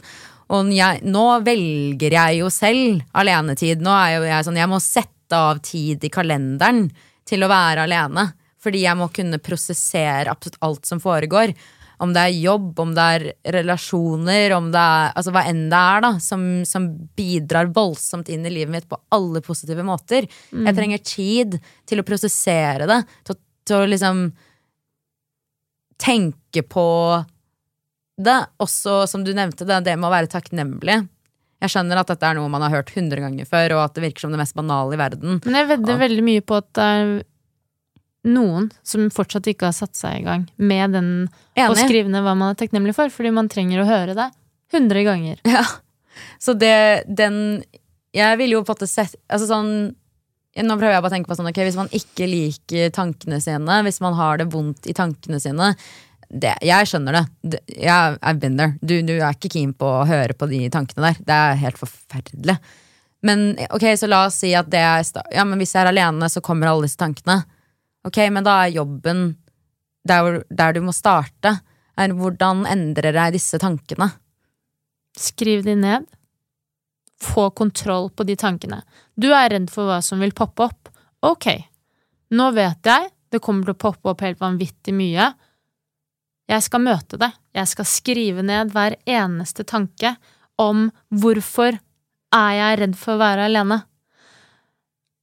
Og 0.56 0.72
jeg, 0.72 1.04
nå 1.04 1.26
velger 1.44 2.16
jeg 2.16 2.42
jo 2.42 2.50
selv 2.54 3.02
alenetid. 3.18 3.84
Nå 3.84 3.94
er 3.94 4.12
jo 4.16 4.28
jeg 4.30 4.48
sånn 4.48 4.60
Jeg 4.62 4.72
må 4.72 4.80
sette 4.84 5.40
av 5.40 5.60
tid 5.66 6.06
i 6.08 6.12
kalenderen 6.14 6.86
til 7.28 7.44
å 7.44 7.52
være 7.52 7.88
alene. 7.88 8.30
Fordi 8.64 8.86
jeg 8.86 9.00
må 9.00 9.10
kunne 9.14 9.42
prosessere 9.44 10.32
absolutt 10.32 10.62
alt 10.66 10.88
som 10.88 11.02
foregår. 11.04 11.52
Om 12.04 12.12
det 12.14 12.24
er 12.24 12.42
jobb, 12.46 12.72
om 12.80 12.92
det 12.94 13.06
er 13.16 13.24
relasjoner, 13.58 14.54
om 14.54 14.70
det 14.74 14.82
er 14.82 15.16
altså 15.18 15.34
hva 15.34 15.44
enn 15.50 15.64
det 15.72 15.78
er 15.82 16.04
da, 16.06 16.12
som, 16.22 16.44
som 16.70 16.86
bidrar 17.18 17.72
voldsomt 17.74 18.30
inn 18.30 18.46
i 18.46 18.52
livet 18.54 18.74
mitt 18.76 18.90
på 18.90 19.00
alle 19.18 19.42
positive 19.46 19.86
måter. 19.86 20.28
Mm. 20.52 20.68
Jeg 20.70 20.78
trenger 20.78 21.08
tid 21.10 21.58
til 21.90 22.02
å 22.02 22.06
prosessere 22.06 22.90
det, 22.90 23.00
til, 23.26 23.40
til 23.66 23.82
å 23.82 23.90
liksom 23.90 24.28
tenke 25.98 26.62
på 26.70 26.86
det. 28.18 28.40
Også, 28.64 29.06
som 29.10 29.24
du 29.26 29.34
nevnte, 29.38 29.68
det, 29.68 29.80
det 29.86 29.96
med 29.98 30.10
å 30.10 30.14
være 30.14 30.32
takknemlig. 30.32 31.00
Jeg 31.64 31.74
skjønner 31.74 32.02
at 32.02 32.12
dette 32.12 32.28
er 32.28 32.38
noe 32.38 32.52
man 32.54 32.62
har 32.66 32.76
hørt 32.76 32.94
hundre 32.94 33.24
ganger 33.24 33.48
før, 33.50 33.78
og 33.78 33.88
at 33.88 33.98
det 33.98 34.04
virker 34.06 34.26
som 34.26 34.34
det 34.34 34.42
mest 34.42 34.58
banale 34.58 34.94
i 34.94 35.02
verden. 35.02 35.40
Men 35.46 35.58
jeg 35.62 35.70
vedder 35.72 35.96
og... 35.96 36.04
veldig 36.04 36.26
mye 36.28 36.46
på 36.46 36.60
at 36.60 36.70
det 36.78 36.88
er 36.98 37.12
noen 38.28 38.70
som 38.86 39.08
fortsatt 39.14 39.48
ikke 39.50 39.70
har 39.70 39.76
satt 39.76 39.96
seg 39.98 40.20
i 40.20 40.26
gang 40.26 40.46
med 40.60 40.98
den 40.98 41.10
Enig. 41.56 41.80
skrive 41.80 42.12
ned 42.12 42.26
hva 42.26 42.36
man 42.38 42.52
er 42.52 42.60
takknemlig 42.60 42.96
for, 42.98 43.14
fordi 43.14 43.32
man 43.34 43.50
trenger 43.52 43.82
å 43.82 43.88
høre 43.88 44.18
det 44.18 44.28
hundre 44.74 45.04
ganger. 45.08 45.42
Ja. 45.48 45.64
Så 46.42 46.58
det, 46.58 47.06
den 47.06 47.62
Jeg 48.16 48.38
ville 48.40 48.58
jo 48.58 48.64
på 48.66 48.74
en 48.74 48.78
måte 48.80 48.88
sett 48.90 49.14
Altså 49.30 49.46
sånn 49.46 49.68
Nå 50.58 50.78
prøver 50.80 50.96
jeg 50.96 51.04
bare 51.06 51.12
å 51.12 51.14
tenke 51.14 51.30
på 51.30 51.36
sånn 51.38 51.50
Ok, 51.52 51.60
hvis 51.62 51.78
man 51.78 51.92
ikke 51.94 52.26
liker 52.26 52.90
tankene 52.96 53.38
sine, 53.44 53.76
hvis 53.86 54.02
man 54.02 54.18
har 54.18 54.42
det 54.42 54.48
vondt 54.50 54.90
i 54.90 54.96
tankene 54.98 55.38
sine 55.44 55.76
det, 56.30 56.58
Jeg 56.62 56.88
skjønner 56.90 57.16
det. 57.16 57.62
jeg, 57.72 58.18
er 58.22 58.40
binder. 58.42 58.74
Du, 58.82 59.00
du 59.02 59.14
er 59.18 59.32
ikke 59.32 59.52
keen 59.54 59.74
på 59.74 59.88
å 59.88 60.06
høre 60.08 60.36
på 60.36 60.50
de 60.52 60.66
tankene 60.74 61.10
der. 61.10 61.22
Det 61.24 61.38
er 61.38 61.62
helt 61.62 61.80
forferdelig. 61.80 62.58
Men 63.28 63.46
ok, 63.74 63.86
så 63.98 64.10
la 64.10 64.26
oss 64.28 64.42
si 64.44 64.52
at 64.56 64.70
det 64.70 64.82
er 64.84 65.06
Ja, 65.34 65.46
men 65.48 65.58
hvis 65.60 65.74
jeg 65.74 65.86
er 65.86 65.92
alene, 65.94 66.30
så 66.30 66.44
kommer 66.44 66.70
alle 66.70 66.86
disse 66.88 67.00
tankene. 67.00 67.42
Ok, 68.08 68.20
men 68.32 68.46
da 68.46 68.64
er 68.66 68.76
jobben 68.76 69.30
der, 70.08 70.44
der 70.50 70.76
du 70.78 70.84
må 70.86 70.94
starte, 70.96 71.58
er 71.98 72.14
hvordan 72.14 72.66
endrer 72.70 73.16
jeg 73.16 73.36
disse 73.40 73.60
tankene? 73.60 74.12
Skriv 75.18 75.64
de 75.66 75.74
ned. 75.76 76.06
Få 77.24 77.50
kontroll 77.58 78.12
på 78.14 78.24
de 78.28 78.36
tankene. 78.38 78.84
Du 79.18 79.32
er 79.34 79.50
redd 79.56 79.72
for 79.74 79.90
hva 79.90 79.98
som 80.06 80.22
vil 80.22 80.36
poppe 80.38 80.68
opp. 80.70 80.92
Ok, 81.26 81.50
nå 82.38 82.52
vet 82.54 82.86
jeg 82.86 83.10
det 83.34 83.42
kommer 83.44 83.68
til 83.68 83.76
å 83.76 83.82
poppe 83.82 84.12
opp 84.14 84.22
helt 84.24 84.40
vanvittig 84.40 84.94
mye. 84.96 85.32
Jeg 86.48 86.64
skal 86.64 86.84
møte 86.84 87.20
det. 87.20 87.32
Jeg 87.56 87.68
skal 87.74 87.88
skrive 87.90 88.46
ned 88.46 88.72
hver 88.76 88.96
eneste 89.04 89.66
tanke 89.68 90.16
om 90.62 90.88
hvorfor 91.12 91.78
er 92.36 92.52
jeg 92.58 92.80
redd 92.82 92.98
for 93.00 93.16
å 93.16 93.22
være 93.22 93.48
alene. 93.50 93.82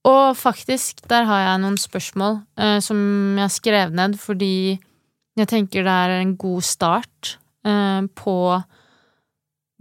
Og 0.05 0.37
faktisk, 0.37 1.01
der 1.09 1.25
har 1.29 1.47
jeg 1.47 1.61
noen 1.63 1.79
spørsmål 1.81 2.43
eh, 2.61 2.79
som 2.85 2.99
jeg 3.41 3.55
skrev 3.55 3.95
ned 3.97 4.19
fordi 4.21 4.77
jeg 5.35 5.51
tenker 5.51 5.87
det 5.87 5.95
er 6.05 6.19
en 6.19 6.35
god 6.39 6.67
start 6.67 7.37
eh, 7.67 8.03
på 8.15 8.37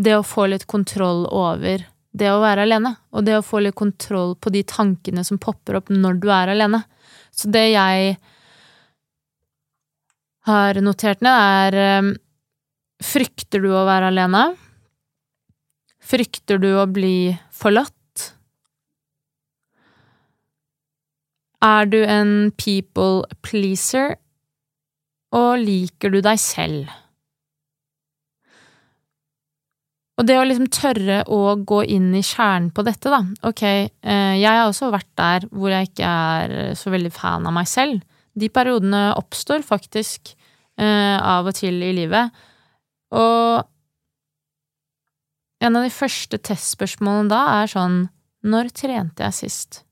det 0.04 0.16
å 0.18 0.26
få 0.26 0.48
litt 0.50 0.66
kontroll 0.70 1.28
over 1.28 1.84
det 2.14 2.30
å 2.30 2.41
være 2.44 2.66
alene, 2.68 2.94
og 3.14 3.26
det 3.26 3.39
å 3.39 3.46
få 3.46 3.64
litt 3.66 3.76
kontroll 3.78 4.36
på 4.38 4.52
de 4.54 4.62
tankene 4.70 5.24
som 5.26 5.39
popper 5.41 5.80
opp 5.80 5.89
når 5.94 6.20
du 6.22 6.28
er 6.34 6.52
alene. 6.54 6.84
Så 7.34 7.50
det 7.52 7.72
jeg 7.74 8.16
har 10.48 10.80
notert 10.84 11.24
ned, 11.24 11.34
er 11.34 11.80
eh, 11.80 12.14
Frykter 13.04 13.60
du 13.60 13.74
å 13.76 13.84
være 13.84 14.14
alene? 14.14 14.44
Frykter 16.04 16.60
du 16.62 16.70
å 16.80 16.86
bli 16.88 17.34
forlatt? 17.52 17.91
Er 21.64 21.88
du 21.88 22.02
en 22.04 22.52
people 22.60 23.24
pleaser, 23.44 24.18
og 25.36 25.64
liker 25.64 26.14
du 26.14 26.20
deg 26.24 26.39
selv? 26.39 26.91
Og 30.20 30.28
det 30.30 30.38
å 30.38 30.46
liksom 30.46 30.70
tørre 30.72 31.24
å 31.32 31.56
gå 31.58 31.82
inn 31.96 32.12
i 32.16 32.22
kjernen 32.24 32.70
på 32.76 32.84
dette, 32.86 33.10
da. 33.10 33.24
Ok, 33.50 33.64
eh, 33.66 34.36
jeg 34.38 34.48
har 34.48 34.68
også 34.68 34.91
vært 34.94 35.12
der 35.20 35.48
hvor 35.52 35.74
jeg 35.74 35.89
ikke 35.89 36.16
er 36.32 36.76
så 36.80 36.94
veldig 36.94 37.12
fan 37.16 37.48
av 37.50 37.56
meg 37.56 37.68
selv. 37.68 38.04
De 38.34 38.50
periodene 38.50 39.12
oppstår 39.20 39.64
faktisk 39.66 40.34
eh, 40.80 41.18
av 41.18 41.50
og 41.50 41.56
til 41.58 41.78
i 41.86 41.94
livet. 41.96 42.34
Og 43.14 43.64
en 45.64 45.80
av 45.80 45.86
de 45.86 45.94
første 45.94 46.40
testspørsmålene 46.44 47.32
da 47.32 47.42
er 47.62 47.72
sånn 47.72 48.06
Når 48.44 48.72
trente 48.76 49.24
jeg 49.24 49.38
sist? 49.38 49.84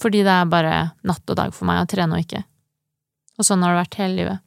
Fordi 0.00 0.22
det 0.24 0.32
er 0.32 0.48
bare 0.48 0.76
natt 1.04 1.28
og 1.28 1.36
dag 1.36 1.52
for 1.52 1.68
meg 1.68 1.82
å 1.82 1.90
trene 1.90 2.16
og 2.16 2.24
ikke. 2.24 2.40
Og 3.36 3.44
sånn 3.44 3.60
har 3.66 3.74
det 3.74 3.82
vært 3.82 3.98
hele 4.00 4.16
livet. 4.16 4.46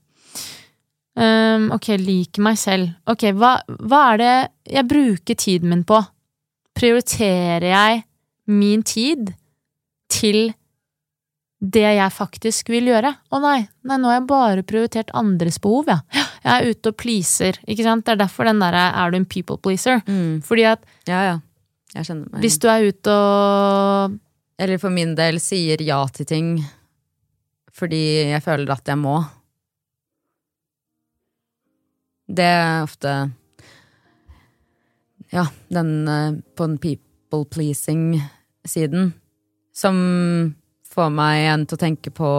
Um, 1.13 1.67
ok, 1.75 1.91
like 2.01 2.41
meg 2.41 2.57
selv. 2.57 2.89
Ok, 3.05 3.27
hva, 3.37 3.59
hva 3.85 3.99
er 4.13 4.21
det 4.23 4.33
jeg 4.79 4.89
bruker 4.89 5.37
tiden 5.37 5.69
min 5.69 5.85
på? 5.85 5.99
Prioriterer 6.73 7.69
jeg 7.69 8.01
min 8.49 8.81
tid 8.81 9.29
til 10.13 10.53
det 11.63 11.85
jeg 11.95 12.11
faktisk 12.11 12.69
vil 12.73 12.89
gjøre? 12.91 13.13
Å 13.31 13.39
nei, 13.39 13.61
nei, 13.87 13.97
nå 13.97 14.09
har 14.11 14.17
jeg 14.19 14.27
bare 14.27 14.65
prioritert 14.67 15.13
andres 15.15 15.59
behov, 15.63 15.87
ja. 15.87 16.01
Jeg 16.43 16.51
er 16.53 16.73
ute 16.75 16.91
og 16.91 16.97
pleaser, 16.99 17.59
ikke 17.63 17.85
sant? 17.85 18.03
Det 18.03 18.17
er 18.17 18.19
derfor 18.25 18.49
den 18.49 18.59
derre 18.59 18.89
er 18.99 19.13
du 19.13 19.19
en 19.21 19.27
people 19.29 19.55
pleaser? 19.63 20.01
Mm. 20.09 20.41
Fordi 20.43 20.65
at 20.73 20.83
Ja, 21.07 21.21
ja. 21.29 21.37
Jeg 21.93 22.09
meg. 22.17 22.41
hvis 22.41 22.57
du 22.57 22.65
er 22.67 22.87
ute 22.89 23.13
og 23.13 24.15
Eller 24.57 24.79
for 24.81 24.89
min 24.89 25.13
del 25.15 25.37
sier 25.39 25.81
ja 25.85 25.99
til 26.09 26.25
ting 26.25 26.55
fordi 27.73 28.29
jeg 28.29 28.41
føler 28.45 28.69
at 28.69 28.85
jeg 28.85 28.99
må. 29.01 29.15
Det 32.29 32.45
er 32.45 32.83
ofte 32.83 33.13
Ja, 35.33 35.47
den 35.73 36.07
eh, 36.07 36.35
på 36.53 36.67
den 36.67 36.77
people 36.77 37.45
pleasing-siden 37.49 39.13
som 39.73 39.97
får 40.93 41.11
meg 41.13 41.41
igjen 41.41 41.65
til 41.67 41.77
å 41.77 41.81
tenke 41.81 42.13
på 42.13 42.31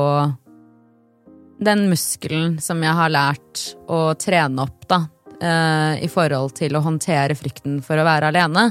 den 1.64 1.86
muskelen 1.90 2.58
som 2.62 2.82
jeg 2.82 2.94
har 2.98 3.12
lært 3.12 3.62
å 3.90 4.14
trene 4.20 4.64
opp, 4.64 4.86
da, 4.90 5.00
eh, 5.40 6.04
i 6.04 6.10
forhold 6.10 6.54
til 6.58 6.76
å 6.76 6.82
håndtere 6.84 7.36
frykten 7.38 7.80
for 7.82 7.98
å 7.98 8.06
være 8.06 8.30
alene. 8.30 8.68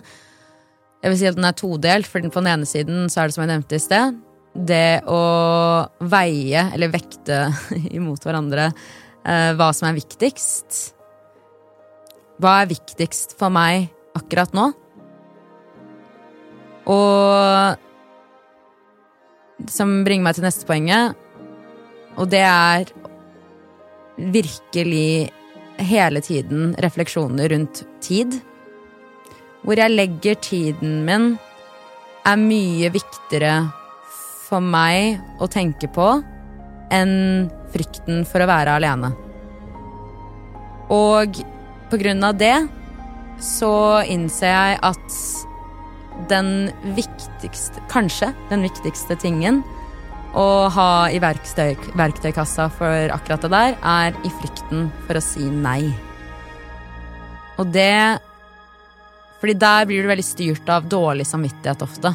Jeg 1.04 1.12
vil 1.12 1.20
si 1.20 1.28
at 1.28 1.36
den 1.36 1.48
er 1.50 1.58
todelt, 1.60 2.08
for 2.08 2.24
på 2.24 2.44
den 2.44 2.52
ene 2.54 2.68
siden 2.70 3.10
så 3.12 3.22
er 3.22 3.28
det 3.28 3.36
som 3.36 3.44
jeg 3.44 3.52
nevnte 3.52 3.76
i 3.76 3.84
sted, 3.84 4.20
det 4.54 5.02
å 5.10 5.24
veie, 6.00 6.70
eller 6.74 6.94
vekte 6.94 7.48
imot 7.98 8.24
hverandre, 8.24 8.72
eh, 9.26 9.52
hva 9.58 9.72
som 9.76 9.90
er 9.90 9.98
viktigst. 9.98 10.94
Hva 12.40 12.62
er 12.62 12.72
viktigst 12.72 13.36
for 13.40 13.54
meg 13.54 13.90
akkurat 14.16 14.54
nå? 14.56 14.70
Og 16.92 17.92
som 19.70 20.02
bringer 20.06 20.28
meg 20.28 20.38
til 20.38 20.46
neste 20.48 20.68
poenget, 20.68 21.18
og 22.18 22.30
det 22.30 22.44
er 22.46 22.90
virkelig 24.18 25.32
hele 25.82 26.22
tiden 26.22 26.74
refleksjoner 26.84 27.50
rundt 27.54 27.84
tid. 28.04 28.36
Hvor 29.64 29.80
jeg 29.80 29.96
legger 29.96 30.36
tiden 30.44 31.02
min, 31.08 31.34
er 32.24 32.40
mye 32.40 32.92
viktigere 32.94 33.56
for 34.48 34.64
meg 34.64 35.20
å 35.44 35.50
tenke 35.52 35.90
på 35.92 36.08
enn 36.94 37.50
frykten 37.74 38.22
for 38.30 38.44
å 38.44 38.48
være 38.48 38.78
alene. 38.78 39.10
Og 40.94 41.40
på 41.90 42.00
grunn 42.00 42.24
av 42.24 42.38
det 42.38 42.56
så 43.44 44.04
innser 44.08 44.54
jeg 44.54 44.80
at 44.86 45.18
den 46.30 46.72
viktigste, 46.96 47.82
kanskje 47.92 48.32
den 48.50 48.64
viktigste 48.66 49.18
tingen 49.20 49.62
å 50.34 50.68
ha 50.74 50.90
i 51.14 51.20
verktøy, 51.22 51.76
verktøykassa 51.98 52.70
for 52.74 53.14
akkurat 53.14 53.46
det 53.46 53.52
der, 53.54 53.76
er 53.86 54.16
i 54.26 54.32
frykten 54.40 54.88
for 55.06 55.20
å 55.20 55.24
si 55.24 55.46
nei. 55.50 55.94
Og 57.62 57.70
det 57.74 58.20
Fordi 59.44 59.54
der 59.60 59.86
blir 59.86 60.02
du 60.02 60.08
veldig 60.08 60.24
styrt 60.24 60.70
av 60.72 60.86
dårlig 60.88 61.26
samvittighet 61.28 61.82
ofte. 61.84 62.14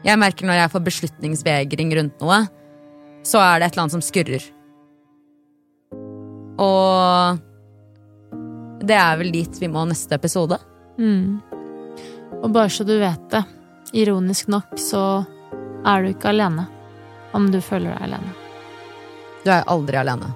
Jeg 0.00 0.16
merker 0.16 0.48
når 0.48 0.62
jeg 0.62 0.72
får 0.72 0.82
beslutningsvegring 0.86 1.90
rundt 1.98 2.22
noe, 2.24 2.38
så 3.20 3.42
er 3.44 3.60
det 3.60 3.66
et 3.66 3.74
eller 3.74 3.82
annet 3.84 3.96
som 3.98 4.04
skurrer. 4.06 4.46
Og 6.56 7.36
det 8.88 8.96
er 8.96 9.20
vel 9.20 9.28
dit 9.34 9.60
vi 9.60 9.68
må 9.68 9.84
neste 9.88 10.16
episode. 10.16 10.56
mm. 10.96 11.49
Og 12.40 12.50
bare 12.50 12.70
så 12.72 12.84
du 12.84 12.94
vet 12.98 13.30
det, 13.30 13.42
ironisk 13.92 14.48
nok 14.48 14.78
så 14.80 15.24
er 15.86 16.02
du 16.02 16.12
ikke 16.12 16.30
alene 16.32 16.66
om 17.36 17.50
du 17.52 17.60
føler 17.60 17.92
deg 17.92 18.06
alene. 18.08 18.32
Du 19.44 19.50
er 19.52 19.66
aldri 19.70 20.00
alene. 20.00 20.32